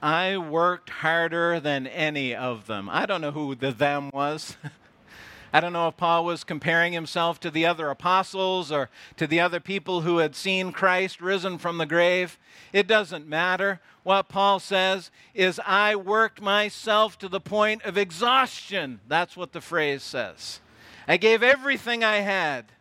I 0.00 0.36
worked 0.36 0.90
harder 0.90 1.60
than 1.60 1.86
any 1.86 2.34
of 2.34 2.66
them. 2.66 2.88
I 2.90 3.06
don't 3.06 3.20
know 3.20 3.30
who 3.30 3.54
the 3.54 3.70
them 3.70 4.10
was. 4.12 4.56
I 5.52 5.60
don't 5.60 5.72
know 5.72 5.88
if 5.88 5.96
Paul 5.96 6.24
was 6.24 6.44
comparing 6.44 6.92
himself 6.92 7.38
to 7.40 7.50
the 7.50 7.66
other 7.66 7.90
apostles 7.90 8.72
or 8.72 8.88
to 9.16 9.26
the 9.26 9.40
other 9.40 9.60
people 9.60 10.00
who 10.00 10.18
had 10.18 10.34
seen 10.34 10.72
Christ 10.72 11.20
risen 11.20 11.58
from 11.58 11.78
the 11.78 11.86
grave. 11.86 12.38
It 12.72 12.86
doesn't 12.86 13.28
matter. 13.28 13.80
What 14.02 14.28
Paul 14.28 14.60
says 14.60 15.10
is, 15.34 15.60
I 15.66 15.94
worked 15.94 16.40
myself 16.40 17.18
to 17.18 17.28
the 17.28 17.40
point 17.40 17.82
of 17.84 17.98
exhaustion. 17.98 19.00
That's 19.06 19.36
what 19.36 19.52
the 19.52 19.60
phrase 19.60 20.02
says. 20.02 20.60
I 21.06 21.18
gave 21.18 21.42
everything 21.42 22.02
I 22.02 22.16
had. 22.16 22.72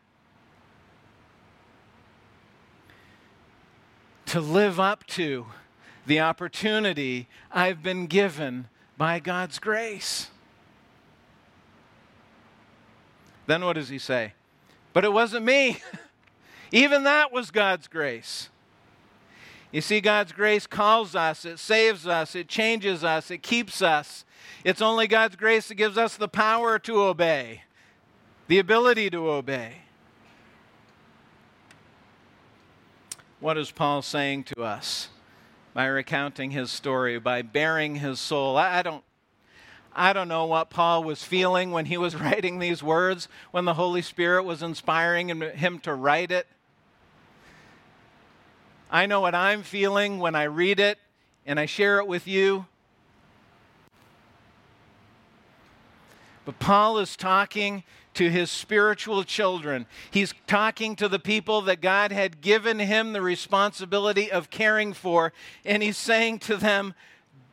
to 4.31 4.39
live 4.39 4.79
up 4.79 5.05
to 5.05 5.45
the 6.05 6.17
opportunity 6.21 7.27
I've 7.51 7.83
been 7.83 8.07
given 8.07 8.69
by 8.97 9.19
God's 9.19 9.59
grace. 9.59 10.30
Then 13.51 13.65
what 13.65 13.73
does 13.73 13.89
he 13.89 13.99
say? 13.99 14.31
But 14.93 15.03
it 15.03 15.11
wasn't 15.11 15.43
me. 15.43 15.81
Even 16.71 17.03
that 17.03 17.33
was 17.33 17.51
God's 17.51 17.89
grace. 17.89 18.47
You 19.73 19.81
see, 19.81 19.99
God's 19.99 20.31
grace 20.31 20.65
calls 20.65 21.17
us, 21.17 21.43
it 21.43 21.59
saves 21.59 22.07
us, 22.07 22.33
it 22.33 22.47
changes 22.47 23.03
us, 23.03 23.29
it 23.29 23.43
keeps 23.43 23.81
us. 23.81 24.23
It's 24.63 24.81
only 24.81 25.05
God's 25.05 25.35
grace 25.35 25.67
that 25.67 25.75
gives 25.75 25.97
us 25.97 26.15
the 26.15 26.29
power 26.29 26.79
to 26.79 27.01
obey, 27.01 27.63
the 28.47 28.57
ability 28.57 29.09
to 29.09 29.29
obey. 29.29 29.79
What 33.41 33.57
is 33.57 33.69
Paul 33.69 34.01
saying 34.01 34.45
to 34.45 34.63
us 34.63 35.09
by 35.73 35.87
recounting 35.87 36.51
his 36.51 36.71
story, 36.71 37.19
by 37.19 37.41
baring 37.41 37.95
his 37.95 38.21
soul? 38.21 38.55
I, 38.55 38.81
don't. 38.81 39.03
I 39.93 40.13
don't 40.13 40.27
know 40.27 40.45
what 40.45 40.69
Paul 40.69 41.03
was 41.03 41.23
feeling 41.23 41.71
when 41.71 41.85
he 41.85 41.97
was 41.97 42.15
writing 42.21 42.59
these 42.59 42.81
words, 42.81 43.27
when 43.51 43.65
the 43.65 43.73
Holy 43.73 44.01
Spirit 44.01 44.43
was 44.43 44.63
inspiring 44.63 45.29
him 45.29 45.79
to 45.79 45.93
write 45.93 46.31
it. 46.31 46.47
I 48.89 49.05
know 49.05 49.21
what 49.21 49.35
I'm 49.35 49.63
feeling 49.63 50.19
when 50.19 50.35
I 50.35 50.43
read 50.43 50.79
it 50.79 50.99
and 51.45 51.59
I 51.59 51.65
share 51.65 51.99
it 51.99 52.07
with 52.07 52.27
you. 52.27 52.65
But 56.43 56.59
Paul 56.59 56.97
is 56.97 57.15
talking 57.15 57.83
to 58.15 58.29
his 58.29 58.51
spiritual 58.51 59.23
children. 59.23 59.85
He's 60.09 60.33
talking 60.47 60.95
to 60.97 61.07
the 61.07 61.19
people 61.19 61.61
that 61.61 61.81
God 61.81 62.11
had 62.11 62.41
given 62.41 62.79
him 62.79 63.13
the 63.13 63.21
responsibility 63.21 64.31
of 64.31 64.49
caring 64.49 64.91
for, 64.93 65.31
and 65.63 65.81
he's 65.81 65.97
saying 65.97 66.39
to 66.39 66.57
them, 66.57 66.93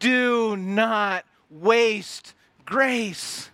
Do 0.00 0.56
not 0.56 1.24
waste 1.50 2.34
grace. 2.64 3.50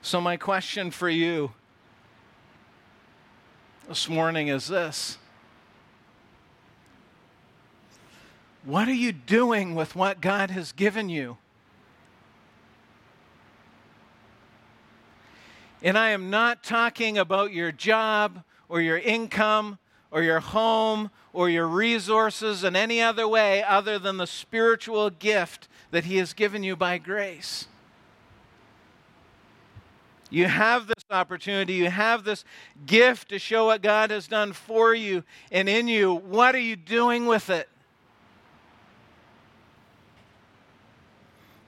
So, 0.00 0.20
my 0.20 0.36
question 0.36 0.90
for 0.90 1.08
you 1.08 1.52
this 3.88 4.08
morning 4.08 4.48
is 4.48 4.68
this 4.68 5.18
What 8.64 8.88
are 8.88 8.94
you 8.94 9.12
doing 9.12 9.74
with 9.74 9.94
what 9.94 10.20
God 10.20 10.50
has 10.50 10.72
given 10.72 11.08
you? 11.08 11.36
And 15.82 15.98
I 15.98 16.10
am 16.10 16.30
not 16.30 16.62
talking 16.62 17.18
about 17.18 17.52
your 17.52 17.72
job 17.72 18.44
or 18.68 18.80
your 18.80 18.98
income 18.98 19.78
or 20.12 20.22
your 20.22 20.40
home 20.40 21.10
or 21.32 21.48
your 21.48 21.66
resources 21.66 22.62
in 22.62 22.76
any 22.76 23.00
other 23.00 23.26
way 23.26 23.64
other 23.64 23.98
than 23.98 24.18
the 24.18 24.26
spiritual 24.26 25.10
gift 25.10 25.66
that 25.90 26.04
He 26.04 26.18
has 26.18 26.34
given 26.34 26.62
you 26.62 26.76
by 26.76 26.98
grace. 26.98 27.66
You 30.30 30.46
have 30.46 30.86
this 30.86 31.04
opportunity, 31.10 31.74
you 31.74 31.90
have 31.90 32.24
this 32.24 32.44
gift 32.86 33.30
to 33.30 33.38
show 33.38 33.66
what 33.66 33.82
God 33.82 34.10
has 34.10 34.28
done 34.28 34.52
for 34.52 34.94
you 34.94 35.24
and 35.50 35.68
in 35.68 35.88
you. 35.88 36.14
What 36.14 36.54
are 36.54 36.60
you 36.60 36.76
doing 36.76 37.26
with 37.26 37.50
it? 37.50 37.68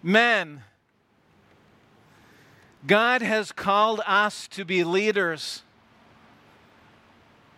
Men, 0.03 0.63
God 2.87 3.23
has 3.23 3.53
called 3.53 4.01
us 4.07 4.49
to 4.49 4.65
be 4.65 4.85
leaders 4.85 5.63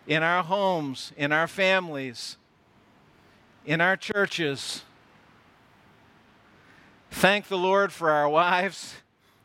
in 0.07 0.23
our 0.23 0.41
homes, 0.41 1.11
in 1.17 1.31
our 1.31 1.47
families, 1.47 2.37
in 3.65 3.81
our 3.81 3.97
churches. 3.97 4.83
Thank 7.11 7.49
the 7.49 7.57
Lord 7.57 7.91
for 7.91 8.09
our 8.09 8.29
wives 8.29 8.95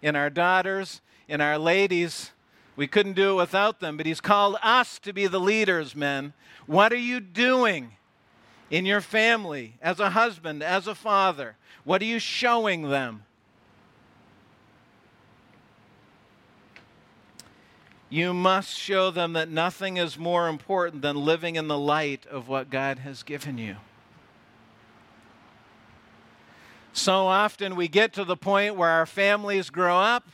and 0.03 0.17
our 0.17 0.31
daughters 0.31 1.01
and 1.29 1.43
our 1.43 1.59
ladies. 1.59 2.31
We 2.77 2.87
couldn't 2.87 3.15
do 3.15 3.33
it 3.33 3.37
without 3.37 3.81
them, 3.81 3.97
but 3.97 4.07
He's 4.07 4.21
called 4.21 4.57
us 4.63 4.99
to 5.01 5.13
be 5.13 5.27
the 5.27 5.41
leaders, 5.41 5.97
men. 5.97 6.33
What 6.67 6.93
are 6.93 6.97
you 6.97 7.21
doing 7.21 7.97
in 8.71 8.87
your 8.87 9.01
family 9.01 9.75
as 9.83 10.01
a 10.01 10.11
husband, 10.11 10.63
as 10.63 10.87
a 10.87 10.95
father? 10.95 11.57
What 11.85 12.01
are 12.01 12.07
you 12.07 12.21
showing 12.21 12.89
them? 12.89 13.25
You 18.13 18.35
must 18.35 18.77
show 18.77 19.11
them 19.11 19.33
that 19.33 19.49
nothing 19.49 19.97
is 19.97 20.19
more 20.19 20.47
important 20.47 21.01
than 21.01 21.17
living 21.17 21.57
in 21.57 21.67
the 21.67 21.79
light 21.79 22.27
of 22.27 22.47
what 22.47 22.69
God 22.69 22.99
has 22.99 23.23
given 23.23 23.57
you. 23.57 23.77
So 26.93 27.27
often 27.27 27.75
we 27.75 27.89
get 27.89 28.13
to 28.13 28.25
the 28.27 28.37
point 28.37 28.77
where 28.77 28.91
our 28.91 29.07
families 29.07 29.71
grow 29.71 29.97
up 29.97 30.29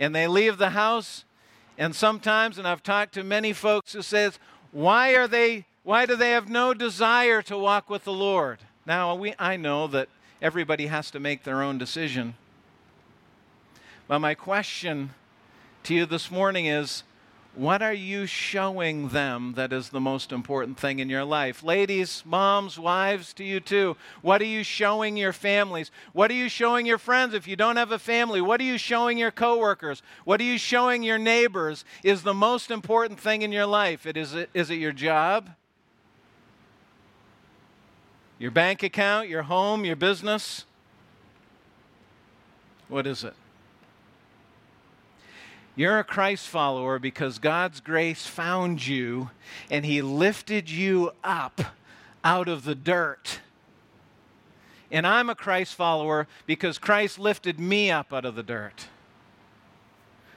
and 0.00 0.14
they 0.14 0.26
leave 0.26 0.56
the 0.56 0.70
house 0.70 1.26
and 1.76 1.94
sometimes 1.94 2.56
and 2.56 2.66
I've 2.66 2.82
talked 2.82 3.12
to 3.12 3.22
many 3.22 3.52
folks 3.52 3.92
who 3.92 4.00
says 4.00 4.38
why 4.70 5.10
are 5.14 5.28
they 5.28 5.66
why 5.82 6.06
do 6.06 6.16
they 6.16 6.30
have 6.30 6.48
no 6.48 6.72
desire 6.72 7.42
to 7.42 7.58
walk 7.58 7.90
with 7.90 8.04
the 8.04 8.12
Lord? 8.14 8.60
Now 8.86 9.14
we 9.14 9.34
I 9.38 9.58
know 9.58 9.86
that 9.88 10.08
everybody 10.40 10.86
has 10.86 11.10
to 11.10 11.20
make 11.20 11.44
their 11.44 11.60
own 11.60 11.76
decision. 11.76 12.36
But 14.08 14.20
my 14.20 14.32
question 14.32 15.10
to 15.84 15.94
you 15.94 16.06
this 16.06 16.30
morning 16.30 16.66
is 16.66 17.02
what 17.54 17.82
are 17.82 17.92
you 17.92 18.24
showing 18.24 19.08
them 19.08 19.52
that 19.56 19.74
is 19.74 19.90
the 19.90 20.00
most 20.00 20.32
important 20.32 20.78
thing 20.78 21.00
in 21.00 21.10
your 21.10 21.24
life? 21.24 21.62
Ladies, 21.62 22.22
moms, 22.24 22.78
wives, 22.78 23.34
to 23.34 23.44
you 23.44 23.60
too. 23.60 23.96
What 24.22 24.40
are 24.40 24.46
you 24.46 24.64
showing 24.64 25.18
your 25.18 25.34
families? 25.34 25.90
What 26.14 26.30
are 26.30 26.34
you 26.34 26.48
showing 26.48 26.86
your 26.86 26.96
friends 26.96 27.34
if 27.34 27.46
you 27.46 27.56
don't 27.56 27.76
have 27.76 27.92
a 27.92 27.98
family? 27.98 28.40
What 28.40 28.58
are 28.60 28.64
you 28.64 28.78
showing 28.78 29.18
your 29.18 29.30
coworkers? 29.30 30.02
What 30.24 30.40
are 30.40 30.44
you 30.44 30.56
showing 30.56 31.02
your 31.02 31.18
neighbors 31.18 31.84
is 32.02 32.22
the 32.22 32.32
most 32.32 32.70
important 32.70 33.20
thing 33.20 33.42
in 33.42 33.52
your 33.52 33.66
life? 33.66 34.06
It 34.06 34.16
is, 34.16 34.34
is 34.54 34.70
it 34.70 34.76
your 34.76 34.92
job? 34.92 35.50
Your 38.38 38.50
bank 38.50 38.82
account, 38.82 39.28
your 39.28 39.42
home, 39.42 39.84
your 39.84 39.96
business? 39.96 40.64
What 42.88 43.06
is 43.06 43.24
it? 43.24 43.34
You're 45.74 45.98
a 45.98 46.04
Christ 46.04 46.48
follower 46.48 46.98
because 46.98 47.38
God's 47.38 47.80
grace 47.80 48.26
found 48.26 48.86
you 48.86 49.30
and 49.70 49.86
He 49.86 50.02
lifted 50.02 50.70
you 50.70 51.12
up 51.24 51.62
out 52.22 52.48
of 52.48 52.64
the 52.64 52.74
dirt. 52.74 53.40
And 54.90 55.06
I'm 55.06 55.30
a 55.30 55.34
Christ 55.34 55.74
follower 55.74 56.28
because 56.46 56.76
Christ 56.76 57.18
lifted 57.18 57.58
me 57.58 57.90
up 57.90 58.12
out 58.12 58.26
of 58.26 58.34
the 58.34 58.42
dirt 58.42 58.88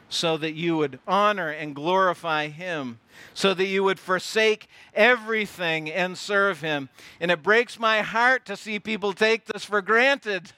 so 0.08 0.38
that 0.38 0.54
you 0.54 0.78
would 0.78 1.00
honor 1.08 1.50
and 1.50 1.76
glorify 1.76 2.48
Him, 2.48 3.00
so 3.34 3.54
that 3.54 3.66
you 3.66 3.84
would 3.84 4.00
forsake 4.00 4.70
everything 4.94 5.92
and 5.92 6.18
serve 6.18 6.62
Him. 6.62 6.88
And 7.20 7.30
it 7.30 7.44
breaks 7.44 7.78
my 7.78 8.02
heart 8.02 8.46
to 8.46 8.56
see 8.56 8.80
people 8.80 9.12
take 9.12 9.46
this 9.46 9.66
for 9.66 9.82
granted. 9.82 10.54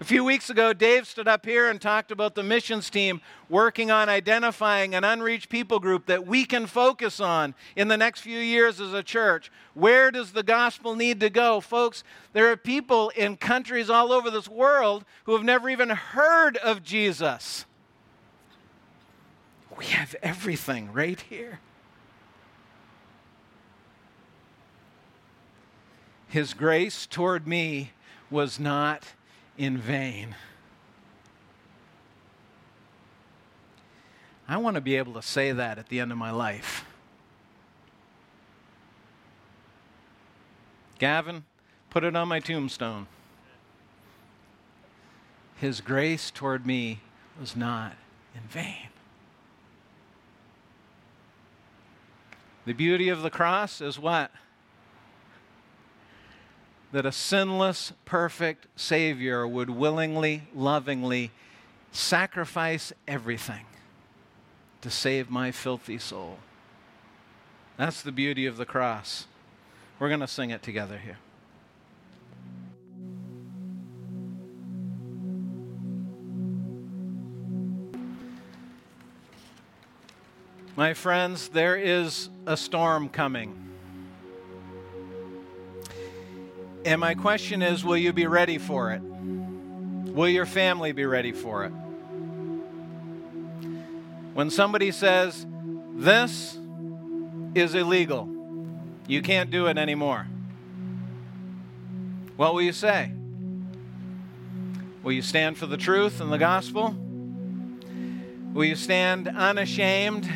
A 0.00 0.04
few 0.04 0.24
weeks 0.24 0.48
ago, 0.48 0.72
Dave 0.72 1.06
stood 1.06 1.28
up 1.28 1.44
here 1.44 1.68
and 1.68 1.78
talked 1.78 2.10
about 2.10 2.34
the 2.34 2.42
missions 2.42 2.88
team 2.88 3.20
working 3.50 3.90
on 3.90 4.08
identifying 4.08 4.94
an 4.94 5.04
unreached 5.04 5.50
people 5.50 5.78
group 5.78 6.06
that 6.06 6.26
we 6.26 6.46
can 6.46 6.66
focus 6.66 7.20
on 7.20 7.54
in 7.76 7.88
the 7.88 7.98
next 7.98 8.20
few 8.20 8.38
years 8.38 8.80
as 8.80 8.94
a 8.94 9.02
church. 9.02 9.52
Where 9.74 10.10
does 10.10 10.32
the 10.32 10.42
gospel 10.42 10.96
need 10.96 11.20
to 11.20 11.28
go? 11.28 11.60
Folks, 11.60 12.02
there 12.32 12.50
are 12.50 12.56
people 12.56 13.10
in 13.10 13.36
countries 13.36 13.90
all 13.90 14.10
over 14.10 14.30
this 14.30 14.48
world 14.48 15.04
who 15.24 15.34
have 15.34 15.44
never 15.44 15.68
even 15.68 15.90
heard 15.90 16.56
of 16.56 16.82
Jesus. 16.82 17.66
We 19.76 19.84
have 19.86 20.16
everything 20.22 20.94
right 20.94 21.20
here. 21.20 21.60
His 26.26 26.54
grace 26.54 27.06
toward 27.06 27.46
me 27.46 27.90
was 28.30 28.58
not 28.58 29.04
in 29.60 29.76
vain. 29.76 30.34
I 34.48 34.56
want 34.56 34.76
to 34.76 34.80
be 34.80 34.96
able 34.96 35.12
to 35.12 35.22
say 35.22 35.52
that 35.52 35.76
at 35.76 35.90
the 35.90 36.00
end 36.00 36.10
of 36.10 36.16
my 36.16 36.30
life. 36.30 36.86
Gavin, 40.98 41.44
put 41.90 42.04
it 42.04 42.16
on 42.16 42.26
my 42.26 42.40
tombstone. 42.40 43.06
His 45.56 45.82
grace 45.82 46.30
toward 46.30 46.64
me 46.64 47.00
was 47.38 47.54
not 47.54 47.96
in 48.34 48.40
vain. 48.48 48.88
The 52.64 52.72
beauty 52.72 53.10
of 53.10 53.20
the 53.20 53.30
cross 53.30 53.82
is 53.82 53.98
what? 53.98 54.30
That 56.92 57.06
a 57.06 57.12
sinless, 57.12 57.92
perfect 58.04 58.66
Savior 58.76 59.46
would 59.46 59.70
willingly, 59.70 60.42
lovingly 60.54 61.30
sacrifice 61.92 62.92
everything 63.06 63.64
to 64.80 64.90
save 64.90 65.30
my 65.30 65.50
filthy 65.50 65.98
soul. 65.98 66.38
That's 67.76 68.02
the 68.02 68.12
beauty 68.12 68.46
of 68.46 68.56
the 68.56 68.66
cross. 68.66 69.26
We're 69.98 70.08
going 70.08 70.20
to 70.20 70.26
sing 70.26 70.50
it 70.50 70.62
together 70.62 70.98
here. 70.98 71.18
My 80.76 80.94
friends, 80.94 81.48
there 81.48 81.76
is 81.76 82.30
a 82.46 82.56
storm 82.56 83.10
coming. 83.10 83.69
And 86.84 87.00
my 87.00 87.14
question 87.14 87.62
is 87.62 87.84
will 87.84 87.96
you 87.96 88.12
be 88.12 88.26
ready 88.26 88.58
for 88.58 88.92
it? 88.92 89.02
Will 89.02 90.28
your 90.28 90.46
family 90.46 90.92
be 90.92 91.04
ready 91.04 91.32
for 91.32 91.64
it? 91.64 91.72
When 94.34 94.50
somebody 94.50 94.90
says, 94.90 95.46
This 95.94 96.58
is 97.54 97.74
illegal, 97.74 98.28
you 99.06 99.22
can't 99.22 99.50
do 99.50 99.66
it 99.66 99.76
anymore, 99.76 100.26
what 102.36 102.54
will 102.54 102.62
you 102.62 102.72
say? 102.72 103.12
Will 105.02 105.12
you 105.12 105.22
stand 105.22 105.58
for 105.58 105.66
the 105.66 105.76
truth 105.76 106.20
and 106.20 106.32
the 106.32 106.38
gospel? 106.38 106.94
Will 108.52 108.64
you 108.64 108.76
stand 108.76 109.28
unashamed? 109.28 110.28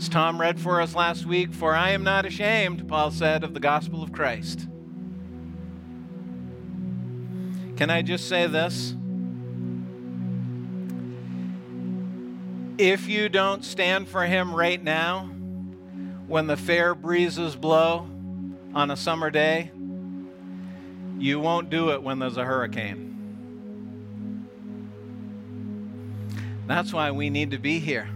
As 0.00 0.08
Tom 0.08 0.40
read 0.40 0.58
for 0.58 0.80
us 0.80 0.94
last 0.94 1.26
week, 1.26 1.52
for 1.52 1.74
I 1.74 1.90
am 1.90 2.02
not 2.02 2.24
ashamed, 2.24 2.88
Paul 2.88 3.10
said, 3.10 3.44
of 3.44 3.52
the 3.52 3.60
gospel 3.60 4.02
of 4.02 4.12
Christ. 4.12 4.60
Can 7.76 7.90
I 7.90 8.00
just 8.00 8.26
say 8.26 8.46
this? 8.46 8.94
If 12.78 13.08
you 13.08 13.28
don't 13.28 13.62
stand 13.62 14.08
for 14.08 14.24
him 14.24 14.54
right 14.54 14.82
now, 14.82 15.26
when 16.26 16.46
the 16.46 16.56
fair 16.56 16.94
breezes 16.94 17.54
blow 17.54 18.08
on 18.74 18.90
a 18.90 18.96
summer 18.96 19.28
day, 19.28 19.70
you 21.18 21.40
won't 21.40 21.68
do 21.68 21.90
it 21.90 22.02
when 22.02 22.20
there's 22.20 22.38
a 22.38 22.44
hurricane. 22.46 24.48
That's 26.66 26.90
why 26.90 27.10
we 27.10 27.28
need 27.28 27.50
to 27.50 27.58
be 27.58 27.80
here. 27.80 28.08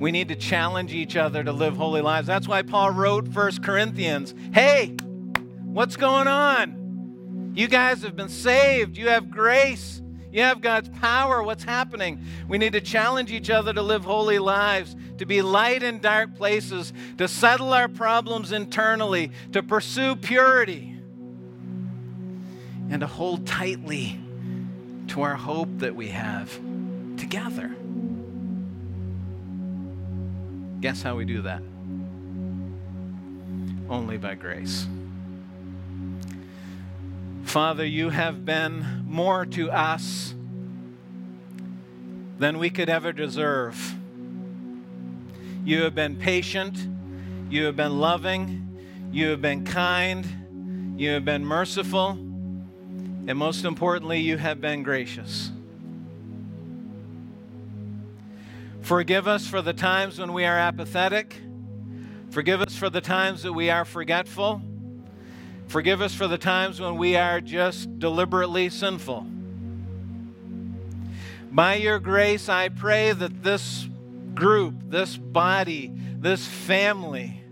We 0.00 0.12
need 0.12 0.28
to 0.28 0.34
challenge 0.34 0.94
each 0.94 1.14
other 1.14 1.44
to 1.44 1.52
live 1.52 1.76
holy 1.76 2.00
lives. 2.00 2.26
That's 2.26 2.48
why 2.48 2.62
Paul 2.62 2.90
wrote 2.90 3.28
First 3.28 3.62
Corinthians 3.62 4.34
Hey, 4.52 4.96
what's 5.62 5.96
going 5.96 6.26
on? 6.26 7.52
You 7.54 7.68
guys 7.68 8.02
have 8.02 8.16
been 8.16 8.30
saved, 8.30 8.96
you 8.96 9.08
have 9.08 9.30
grace. 9.30 10.00
You 10.32 10.42
have 10.42 10.60
God's 10.60 10.88
power. 11.00 11.42
What's 11.42 11.64
happening? 11.64 12.24
We 12.48 12.56
need 12.56 12.74
to 12.74 12.80
challenge 12.80 13.32
each 13.32 13.50
other 13.50 13.72
to 13.72 13.82
live 13.82 14.04
holy 14.04 14.38
lives, 14.38 14.94
to 15.18 15.26
be 15.26 15.42
light 15.42 15.82
in 15.82 15.98
dark 15.98 16.36
places, 16.36 16.92
to 17.18 17.26
settle 17.26 17.72
our 17.72 17.88
problems 17.88 18.52
internally, 18.52 19.32
to 19.50 19.60
pursue 19.60 20.14
purity, 20.14 20.96
and 22.90 23.00
to 23.00 23.08
hold 23.08 23.44
tightly 23.44 24.20
to 25.08 25.22
our 25.22 25.34
hope 25.34 25.68
that 25.78 25.96
we 25.96 26.08
have 26.08 26.56
together. 27.16 27.74
Guess 30.80 31.02
how 31.02 31.14
we 31.14 31.26
do 31.26 31.42
that? 31.42 31.62
Only 33.88 34.16
by 34.16 34.34
grace. 34.34 34.86
Father, 37.44 37.84
you 37.84 38.08
have 38.08 38.44
been 38.46 39.04
more 39.06 39.44
to 39.44 39.70
us 39.70 40.34
than 42.38 42.58
we 42.58 42.70
could 42.70 42.88
ever 42.88 43.12
deserve. 43.12 43.94
You 45.64 45.82
have 45.82 45.94
been 45.94 46.16
patient. 46.16 46.78
You 47.50 47.64
have 47.64 47.76
been 47.76 48.00
loving. 48.00 48.78
You 49.12 49.30
have 49.30 49.42
been 49.42 49.64
kind. 49.64 50.94
You 50.96 51.10
have 51.10 51.24
been 51.26 51.44
merciful. 51.44 52.10
And 52.10 53.34
most 53.36 53.66
importantly, 53.66 54.20
you 54.20 54.38
have 54.38 54.60
been 54.60 54.82
gracious. 54.82 55.50
Forgive 58.82 59.28
us 59.28 59.46
for 59.46 59.62
the 59.62 59.72
times 59.72 60.18
when 60.18 60.32
we 60.32 60.44
are 60.44 60.58
apathetic. 60.58 61.36
Forgive 62.30 62.60
us 62.60 62.76
for 62.76 62.88
the 62.88 63.00
times 63.00 63.42
that 63.42 63.52
we 63.52 63.70
are 63.70 63.84
forgetful. 63.84 64.62
Forgive 65.68 66.00
us 66.00 66.14
for 66.14 66.26
the 66.26 66.38
times 66.38 66.80
when 66.80 66.96
we 66.96 67.16
are 67.16 67.40
just 67.40 67.98
deliberately 67.98 68.70
sinful. 68.70 69.26
By 71.52 71.74
your 71.76 71.98
grace, 71.98 72.48
I 72.48 72.68
pray 72.68 73.12
that 73.12 73.42
this 73.42 73.88
group, 74.34 74.74
this 74.86 75.16
body, 75.16 75.92
this 76.18 76.46
family, 76.46 77.42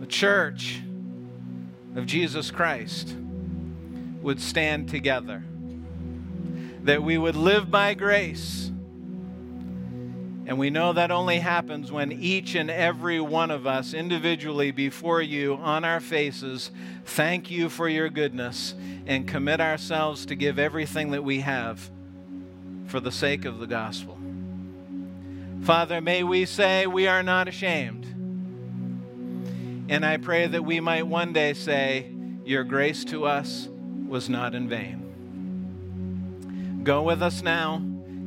the 0.00 0.06
church 0.06 0.80
of 1.96 2.06
Jesus 2.06 2.50
Christ 2.50 3.16
would 4.22 4.40
stand 4.40 4.88
together. 4.88 5.44
That 6.82 7.02
we 7.02 7.18
would 7.18 7.36
live 7.36 7.70
by 7.70 7.94
grace 7.94 8.70
and 10.46 10.58
we 10.58 10.70
know 10.70 10.92
that 10.92 11.10
only 11.10 11.40
happens 11.40 11.90
when 11.90 12.12
each 12.12 12.54
and 12.54 12.70
every 12.70 13.20
one 13.20 13.50
of 13.50 13.66
us 13.66 13.92
individually 13.92 14.70
before 14.70 15.20
you 15.20 15.54
on 15.54 15.84
our 15.84 15.98
faces 15.98 16.70
thank 17.04 17.50
you 17.50 17.68
for 17.68 17.88
your 17.88 18.08
goodness 18.08 18.74
and 19.06 19.26
commit 19.26 19.60
ourselves 19.60 20.24
to 20.26 20.36
give 20.36 20.58
everything 20.58 21.10
that 21.10 21.24
we 21.24 21.40
have 21.40 21.90
for 22.86 23.00
the 23.00 23.10
sake 23.10 23.44
of 23.44 23.58
the 23.58 23.66
gospel. 23.66 24.16
Father, 25.62 26.00
may 26.00 26.22
we 26.22 26.46
say 26.46 26.86
we 26.86 27.08
are 27.08 27.24
not 27.24 27.48
ashamed. 27.48 28.04
And 29.88 30.04
I 30.06 30.16
pray 30.16 30.46
that 30.46 30.64
we 30.64 30.78
might 30.80 31.06
one 31.08 31.32
day 31.32 31.54
say, 31.54 32.12
Your 32.44 32.62
grace 32.62 33.04
to 33.06 33.24
us 33.26 33.68
was 34.06 34.28
not 34.28 34.54
in 34.54 34.68
vain. 34.68 35.02
Go 36.84 37.02
with 37.02 37.20
us 37.22 37.42
now. 37.42 37.82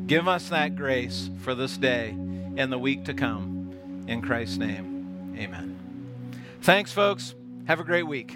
Give 0.10 0.28
us 0.28 0.49
that 0.49 0.76
grace 0.76 1.30
for 1.41 1.53
this 1.53 1.78
day 1.78 2.10
and 2.57 2.72
the 2.72 2.80
week 2.80 3.05
to 3.05 3.14
come. 3.14 3.76
In 4.07 4.24
Christ's 4.24 4.57
name, 4.57 5.36
amen. 5.38 5.78
Thanks, 6.64 6.91
folks. 6.91 7.36
Have 7.68 7.80
a 7.80 7.84
great 7.84 8.07
week. 8.07 8.36